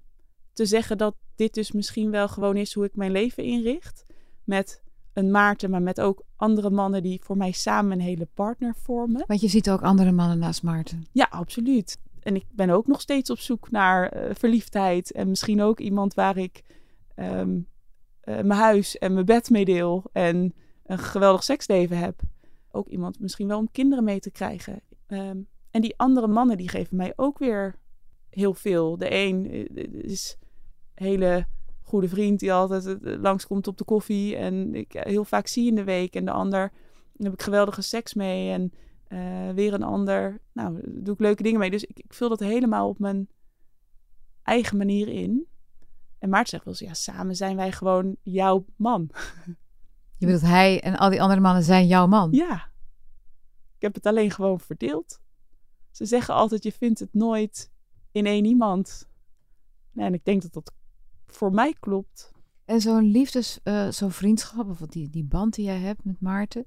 te 0.52 0.66
zeggen 0.66 0.98
dat 0.98 1.16
dit 1.34 1.54
dus 1.54 1.72
misschien 1.72 2.10
wel 2.10 2.28
gewoon 2.28 2.56
is 2.56 2.74
hoe 2.74 2.84
ik 2.84 2.96
mijn 2.96 3.12
leven 3.12 3.44
inricht. 3.44 4.04
Met 4.44 4.82
een 5.14 5.30
Maarten, 5.30 5.70
maar 5.70 5.82
met 5.82 6.00
ook 6.00 6.24
andere 6.36 6.70
mannen 6.70 7.02
die 7.02 7.20
voor 7.22 7.36
mij 7.36 7.52
samen 7.52 7.92
een 7.92 8.04
hele 8.04 8.28
partner 8.34 8.74
vormen. 8.82 9.24
Want 9.26 9.40
je 9.40 9.48
ziet 9.48 9.70
ook 9.70 9.82
andere 9.82 10.12
mannen 10.12 10.38
naast 10.38 10.62
Maarten. 10.62 11.06
Ja, 11.12 11.26
absoluut. 11.30 11.98
En 12.20 12.34
ik 12.34 12.44
ben 12.50 12.70
ook 12.70 12.86
nog 12.86 13.00
steeds 13.00 13.30
op 13.30 13.38
zoek 13.38 13.70
naar 13.70 14.08
eh, 14.08 14.34
verliefdheid. 14.34 15.12
En 15.12 15.28
misschien 15.28 15.62
ook 15.62 15.80
iemand 15.80 16.14
waar 16.14 16.36
ik 16.36 16.62
ehm, 17.14 17.58
eh, 18.20 18.34
mijn 18.34 18.60
huis 18.60 18.98
en 18.98 19.12
mijn 19.12 19.26
bed 19.26 19.50
mee 19.50 19.64
deel. 19.64 20.04
En 20.12 20.54
een 20.86 20.98
geweldig 20.98 21.44
seksleven 21.44 21.98
heb. 21.98 22.20
Ook 22.70 22.88
iemand 22.88 23.20
misschien 23.20 23.48
wel 23.48 23.58
om 23.58 23.70
kinderen 23.70 24.04
mee 24.04 24.20
te 24.20 24.30
krijgen. 24.30 24.80
Ehm, 25.06 25.38
en 25.70 25.80
die 25.80 25.94
andere 25.96 26.26
mannen 26.26 26.56
die 26.56 26.68
geven 26.68 26.96
mij 26.96 27.12
ook 27.16 27.38
weer 27.38 27.78
heel 28.30 28.54
veel. 28.54 28.98
De 28.98 29.14
een 29.14 29.68
eh, 29.74 30.02
is 30.02 30.38
hele 30.94 31.46
goede 31.84 32.08
vriend 32.08 32.40
die 32.40 32.52
altijd 32.52 32.96
langskomt 33.00 33.66
op 33.66 33.78
de 33.78 33.84
koffie. 33.84 34.36
En 34.36 34.74
ik 34.74 34.92
heel 34.92 35.24
vaak 35.24 35.46
zie 35.46 35.68
in 35.68 35.74
de 35.74 35.84
week. 35.84 36.14
En 36.14 36.24
de 36.24 36.30
ander 36.30 36.72
heb 37.16 37.32
ik 37.32 37.42
geweldige 37.42 37.82
seks 37.82 38.14
mee. 38.14 38.50
En 38.50 38.72
uh, 39.08 39.50
weer 39.54 39.74
een 39.74 39.82
ander. 39.82 40.40
Nou, 40.52 40.80
doe 40.86 41.14
ik 41.14 41.20
leuke 41.20 41.42
dingen 41.42 41.58
mee. 41.58 41.70
Dus 41.70 41.84
ik, 41.84 41.98
ik 41.98 42.14
vul 42.14 42.28
dat 42.28 42.40
helemaal 42.40 42.88
op 42.88 42.98
mijn 42.98 43.28
eigen 44.42 44.76
manier 44.76 45.08
in. 45.08 45.46
En 46.18 46.28
Maart 46.28 46.48
zegt 46.48 46.64
wel 46.64 46.74
eens, 46.74 46.82
ja, 46.82 46.94
samen 47.12 47.36
zijn 47.36 47.56
wij 47.56 47.72
gewoon 47.72 48.16
jouw 48.22 48.64
man. 48.76 49.10
Je 50.18 50.26
bedoelt, 50.26 50.42
hij 50.42 50.80
en 50.80 50.96
al 50.96 51.10
die 51.10 51.22
andere 51.22 51.40
mannen 51.40 51.62
zijn 51.62 51.86
jouw 51.86 52.06
man? 52.06 52.32
Ja. 52.32 52.70
Ik 53.76 53.82
heb 53.82 53.94
het 53.94 54.06
alleen 54.06 54.30
gewoon 54.30 54.60
verdeeld. 54.60 55.20
Ze 55.90 56.04
zeggen 56.04 56.34
altijd, 56.34 56.62
je 56.62 56.72
vindt 56.72 56.98
het 56.98 57.14
nooit 57.14 57.70
in 58.12 58.26
één 58.26 58.44
iemand. 58.44 59.08
en 59.94 60.14
ik 60.14 60.24
denk 60.24 60.42
dat 60.42 60.52
dat 60.52 60.72
voor 61.26 61.52
mij 61.52 61.74
klopt. 61.80 62.32
En 62.64 62.80
zo'n 62.80 63.04
liefdes, 63.04 63.58
uh, 63.64 63.90
zo'n 63.90 64.10
vriendschap, 64.10 64.68
of 64.68 64.78
die, 64.78 65.10
die 65.10 65.24
band 65.24 65.54
die 65.54 65.64
jij 65.64 65.78
hebt 65.78 66.04
met 66.04 66.20
Maarten, 66.20 66.66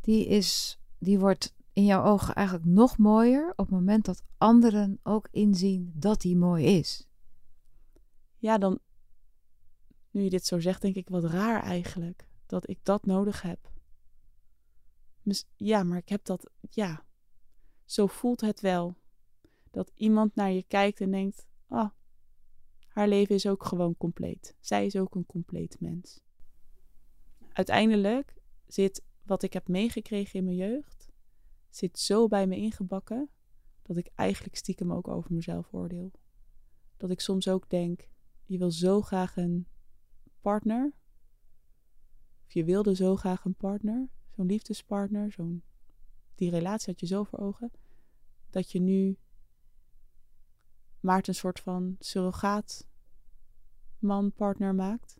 die, 0.00 0.26
is, 0.26 0.78
die 0.98 1.18
wordt 1.18 1.54
in 1.72 1.84
jouw 1.84 2.04
ogen 2.04 2.34
eigenlijk 2.34 2.66
nog 2.66 2.98
mooier 2.98 3.50
op 3.50 3.56
het 3.56 3.70
moment 3.70 4.04
dat 4.04 4.22
anderen 4.38 5.00
ook 5.02 5.28
inzien 5.30 5.92
dat 5.94 6.20
die 6.20 6.36
mooi 6.36 6.64
is. 6.64 7.08
Ja, 8.38 8.58
dan, 8.58 8.78
nu 10.10 10.22
je 10.22 10.30
dit 10.30 10.46
zo 10.46 10.60
zegt, 10.60 10.82
denk 10.82 10.94
ik 10.94 11.08
wat 11.08 11.24
raar 11.24 11.62
eigenlijk. 11.62 12.28
Dat 12.46 12.68
ik 12.68 12.78
dat 12.82 13.06
nodig 13.06 13.42
heb. 13.42 13.72
Ja, 15.56 15.82
maar 15.82 15.98
ik 15.98 16.08
heb 16.08 16.24
dat, 16.24 16.50
ja. 16.70 17.04
Zo 17.84 18.06
voelt 18.06 18.40
het 18.40 18.60
wel. 18.60 18.96
Dat 19.70 19.92
iemand 19.94 20.34
naar 20.34 20.50
je 20.50 20.62
kijkt 20.62 21.00
en 21.00 21.10
denkt: 21.10 21.46
ah, 21.68 21.90
haar 22.94 23.08
leven 23.08 23.34
is 23.34 23.46
ook 23.46 23.64
gewoon 23.64 23.96
compleet. 23.96 24.56
Zij 24.60 24.86
is 24.86 24.96
ook 24.96 25.14
een 25.14 25.26
compleet 25.26 25.80
mens. 25.80 26.20
Uiteindelijk 27.48 28.34
zit 28.66 29.04
wat 29.22 29.42
ik 29.42 29.52
heb 29.52 29.68
meegekregen 29.68 30.38
in 30.38 30.44
mijn 30.44 30.56
jeugd, 30.56 31.12
zit 31.70 31.98
zo 31.98 32.28
bij 32.28 32.46
me 32.46 32.56
ingebakken 32.56 33.30
dat 33.82 33.96
ik 33.96 34.10
eigenlijk 34.14 34.56
stiekem 34.56 34.92
ook 34.92 35.08
over 35.08 35.32
mezelf 35.32 35.72
oordeel. 35.72 36.12
Dat 36.96 37.10
ik 37.10 37.20
soms 37.20 37.48
ook 37.48 37.70
denk: 37.70 38.08
je 38.44 38.58
wil 38.58 38.70
zo 38.70 39.00
graag 39.00 39.36
een 39.36 39.66
partner. 40.40 40.92
Of 42.44 42.52
je 42.52 42.64
wilde 42.64 42.94
zo 42.94 43.16
graag 43.16 43.44
een 43.44 43.56
partner, 43.56 44.08
zo'n 44.30 44.46
liefdespartner, 44.46 45.32
zo'n 45.32 45.62
die 46.34 46.50
relatie 46.50 46.92
had 46.92 47.00
je 47.00 47.06
zo 47.06 47.24
voor 47.24 47.38
ogen, 47.38 47.70
dat 48.50 48.72
je 48.72 48.80
nu 48.80 49.18
Maarten 51.04 51.28
een 51.28 51.38
soort 51.38 51.60
van 51.60 51.96
surrogaat 51.98 52.86
man, 53.98 54.32
partner 54.32 54.74
maakt. 54.74 55.16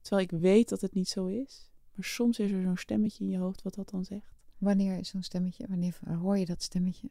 Terwijl 0.00 0.28
ik 0.30 0.40
weet 0.40 0.68
dat 0.68 0.80
het 0.80 0.94
niet 0.94 1.08
zo 1.08 1.26
is. 1.26 1.70
Maar 1.94 2.04
soms 2.04 2.38
is 2.38 2.50
er 2.50 2.62
zo'n 2.62 2.76
stemmetje 2.76 3.24
in 3.24 3.30
je 3.30 3.38
hoofd 3.38 3.62
wat 3.62 3.74
dat 3.74 3.88
dan 3.88 4.04
zegt. 4.04 4.34
Wanneer 4.58 4.98
is 4.98 5.08
zo'n 5.08 5.22
stemmetje? 5.22 5.66
Wanneer 5.68 5.98
hoor 6.20 6.38
je 6.38 6.44
dat 6.44 6.62
stemmetje? 6.62 7.10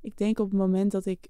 Ik 0.00 0.16
denk 0.16 0.38
op 0.38 0.50
het 0.50 0.58
moment 0.58 0.92
dat 0.92 1.06
ik 1.06 1.28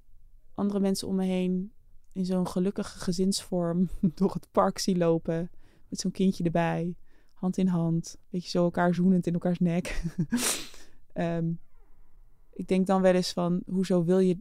andere 0.55 0.81
mensen 0.81 1.09
om 1.09 1.15
me 1.15 1.25
heen 1.25 1.73
in 2.13 2.25
zo'n 2.25 2.49
gelukkige 2.49 2.99
gezinsvorm 2.99 3.89
door 4.15 4.33
het 4.33 4.49
park 4.51 4.79
zie 4.79 4.97
lopen. 4.97 5.51
Met 5.89 6.01
zo'n 6.01 6.11
kindje 6.11 6.45
erbij, 6.45 6.97
hand 7.33 7.57
in 7.57 7.67
hand, 7.67 8.19
beetje 8.29 8.51
zo 8.51 8.65
elkaar 8.65 8.95
zoenend 8.95 9.27
in 9.27 9.33
elkaars 9.33 9.59
nek. 9.59 10.03
um, 11.15 11.61
ik 12.53 12.69
denk 12.69 12.87
dan 12.87 13.03
wel 13.03 13.15
eens 13.15 13.33
van, 13.33 13.63
hoezo 13.67 14.05
wil 14.05 14.19
je, 14.19 14.39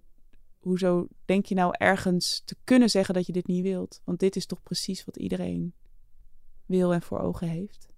hoezo 0.60 1.08
denk 1.26 1.46
je 1.46 1.56
nou 1.56 1.74
ergens 1.78 2.42
te 2.46 2.56
kunnen 2.64 2.90
zeggen 2.90 3.14
dat 3.14 3.26
je 3.26 3.34
dit 3.34 3.48
niet 3.48 3.64
wilt? 3.64 4.02
Want 4.04 4.20
dit 4.20 4.36
is 4.36 4.46
toch 4.46 4.64
precies 4.64 5.06
wat 5.06 5.18
iedereen 5.18 5.74
wil 6.66 6.94
en 6.94 7.02
voor 7.02 7.20
ogen 7.20 7.48
heeft. 7.48 7.90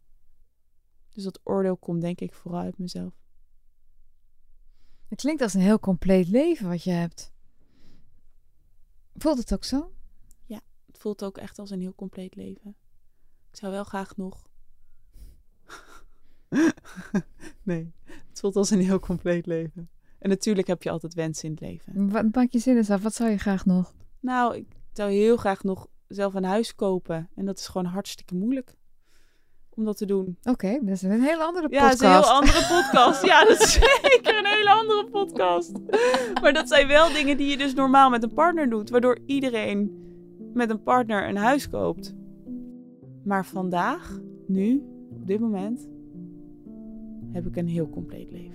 Dus 1.10 1.24
dat 1.24 1.40
oordeel 1.44 1.78
komt 1.78 2.02
denk 2.02 2.20
ik 2.22 2.34
vooral 2.34 2.62
uit 2.62 2.78
mezelf. 2.78 3.14
Het 5.08 5.22
klinkt 5.22 5.42
als 5.42 5.54
een 5.54 5.62
heel 5.62 5.80
compleet 5.80 6.28
leven 6.28 6.68
wat 6.68 6.84
je 6.84 6.92
hebt. 6.92 7.34
Voelt 9.16 9.38
het 9.38 9.54
ook 9.54 9.64
zo? 9.64 9.94
Ja, 10.46 10.62
het 10.86 10.98
voelt 10.98 11.24
ook 11.24 11.38
echt 11.38 11.60
als 11.60 11.70
een 11.70 11.80
heel 11.80 11.96
compleet 11.96 12.36
leven. 12.36 12.76
Ik 13.50 13.56
zou 13.58 13.72
wel 13.72 13.84
graag 13.84 14.18
nog. 14.18 14.50
nee, 17.64 17.94
het 18.06 18.40
voelt 18.40 18.56
als 18.56 18.70
een 18.70 18.82
heel 18.82 19.00
compleet 19.00 19.46
leven. 19.46 19.90
En 20.24 20.30
natuurlijk 20.30 20.68
heb 20.68 20.84
je 20.84 20.90
altijd 20.90 21.14
wensen 21.14 21.46
in 21.46 21.52
het 21.52 21.62
leven. 21.62 22.10
Wat 22.12 22.36
maak 22.36 22.52
je 22.52 22.60
zin 22.60 22.78
eens 22.78 22.90
af? 22.90 23.04
Wat 23.04 23.14
zou 23.14 23.30
je 23.30 23.38
graag 23.38 23.66
nog? 23.66 23.94
Nou, 24.20 24.56
ik 24.56 24.66
zou 24.94 25.12
heel 25.12 25.38
graag 25.38 25.64
nog 25.64 25.88
zelf 26.08 26.34
een 26.34 26.44
huis 26.44 26.76
kopen. 26.76 27.30
En 27.36 27.46
dat 27.46 27.60
is 27.60 27.68
gewoon 27.68 27.88
hartstikke 27.88 28.36
moeilijk 28.36 28.76
om 29.70 29.86
dat 29.86 29.98
te 29.98 30.06
doen. 30.06 30.38
Oké, 30.44 30.80
dat 30.82 30.90
is 30.96 31.02
een 31.02 31.22
hele 31.22 31.44
andere 31.44 31.70
podcast. 31.70 32.02
Ja, 32.02 32.14
dat 32.14 32.24
is 32.24 32.30
een 32.30 32.34
heel 32.34 32.40
andere 32.40 32.84
podcast. 32.84 33.26
ja, 33.26 33.46
dat 33.46 33.62
is 33.62 33.74
zeker 34.04 34.38
een 34.38 34.46
hele 34.46 34.72
andere 34.72 35.10
podcast. 35.12 35.72
Maar 36.42 36.54
dat 36.54 36.68
zijn 36.68 36.88
wel 36.88 37.14
dingen 37.14 37.38
die 37.38 37.50
je 37.50 37.58
dus 37.58 37.74
normaal 37.74 38.10
met 38.10 38.24
een 38.24 38.34
partner 38.34 38.70
doet. 38.70 38.90
Waardoor 38.90 39.20
iedereen 39.26 39.92
met 40.54 40.70
een 40.70 40.84
partner 40.84 41.28
een 41.28 41.38
huis 41.38 41.70
koopt. 41.70 42.14
Maar 43.24 43.46
vandaag, 43.46 44.20
nu, 44.48 44.84
op 45.12 45.28
dit 45.28 45.40
moment, 45.40 45.88
heb 47.32 47.46
ik 47.46 47.56
een 47.56 47.68
heel 47.68 47.90
compleet 47.90 48.32
leven. 48.32 48.53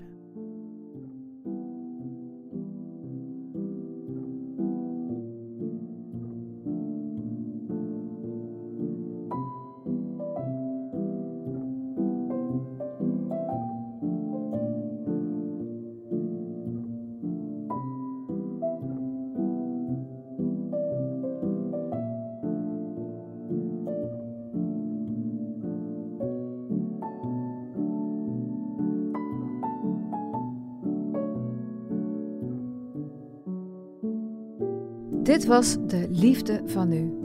Dit 35.29 35.47
was 35.47 35.77
de 35.87 36.07
liefde 36.11 36.63
van 36.65 36.89
nu. 36.89 37.19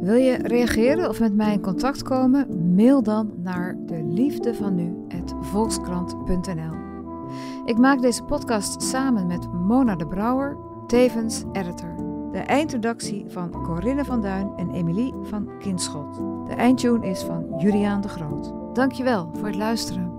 Wil 0.00 0.14
je 0.14 0.36
reageren 0.42 1.08
of 1.08 1.20
met 1.20 1.34
mij 1.34 1.52
in 1.52 1.60
contact 1.60 2.02
komen? 2.02 2.74
Mail 2.74 3.02
dan 3.02 3.32
naar 3.42 3.76
de 3.86 4.02
liefde 4.04 4.54
van 4.54 4.74
nu 4.74 4.96
volkskrant.nl. 5.40 6.72
Ik 7.64 7.78
maak 7.78 8.00
deze 8.00 8.22
podcast 8.22 8.82
samen 8.82 9.26
met 9.26 9.52
Mona 9.52 9.96
de 9.96 10.06
Brouwer, 10.06 10.56
tevens 10.86 11.44
editor. 11.52 11.94
De 12.32 12.38
eindredactie 12.38 13.24
van 13.28 13.50
Corinne 13.50 14.04
van 14.04 14.20
Duin 14.20 14.52
en 14.56 14.70
Emilie 14.70 15.14
van 15.22 15.48
Kinschot. 15.58 16.14
De 16.48 16.54
eindtune 16.54 17.06
is 17.06 17.20
van 17.22 17.46
Juliaan 17.58 18.00
de 18.00 18.08
Groot. 18.08 18.52
Dankjewel 18.74 19.30
voor 19.34 19.46
het 19.46 19.56
luisteren. 19.56 20.18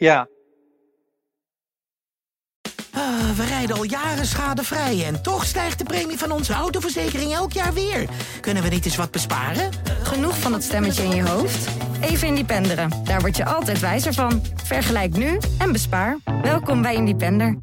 ja. 0.00 0.28
Ah, 2.92 3.30
we 3.36 3.44
rijden 3.44 3.76
al 3.76 3.82
jaren 3.82 4.26
schadevrij 4.26 5.04
en 5.06 5.22
toch 5.22 5.44
stijgt 5.44 5.78
de 5.78 5.84
premie 5.84 6.18
van 6.18 6.30
onze 6.30 6.52
autoverzekering 6.52 7.32
elk 7.32 7.52
jaar 7.52 7.72
weer. 7.72 8.08
Kunnen 8.40 8.62
we 8.62 8.68
niet 8.68 8.84
eens 8.84 8.96
wat 8.96 9.10
besparen? 9.10 9.70
Genoeg 10.02 10.38
van 10.38 10.52
dat 10.52 10.62
stemmetje 10.62 11.02
in 11.02 11.14
je 11.16 11.28
hoofd? 11.28 11.68
Even 12.00 12.28
Independeren. 12.28 12.90
Daar 13.04 13.20
word 13.20 13.36
je 13.36 13.44
altijd 13.44 13.80
wijzer 13.80 14.14
van. 14.14 14.42
Vergelijk 14.64 15.16
nu 15.16 15.38
en 15.58 15.72
bespaar. 15.72 16.18
Welkom 16.42 16.82
bij 16.82 16.94
Independer. 16.94 17.56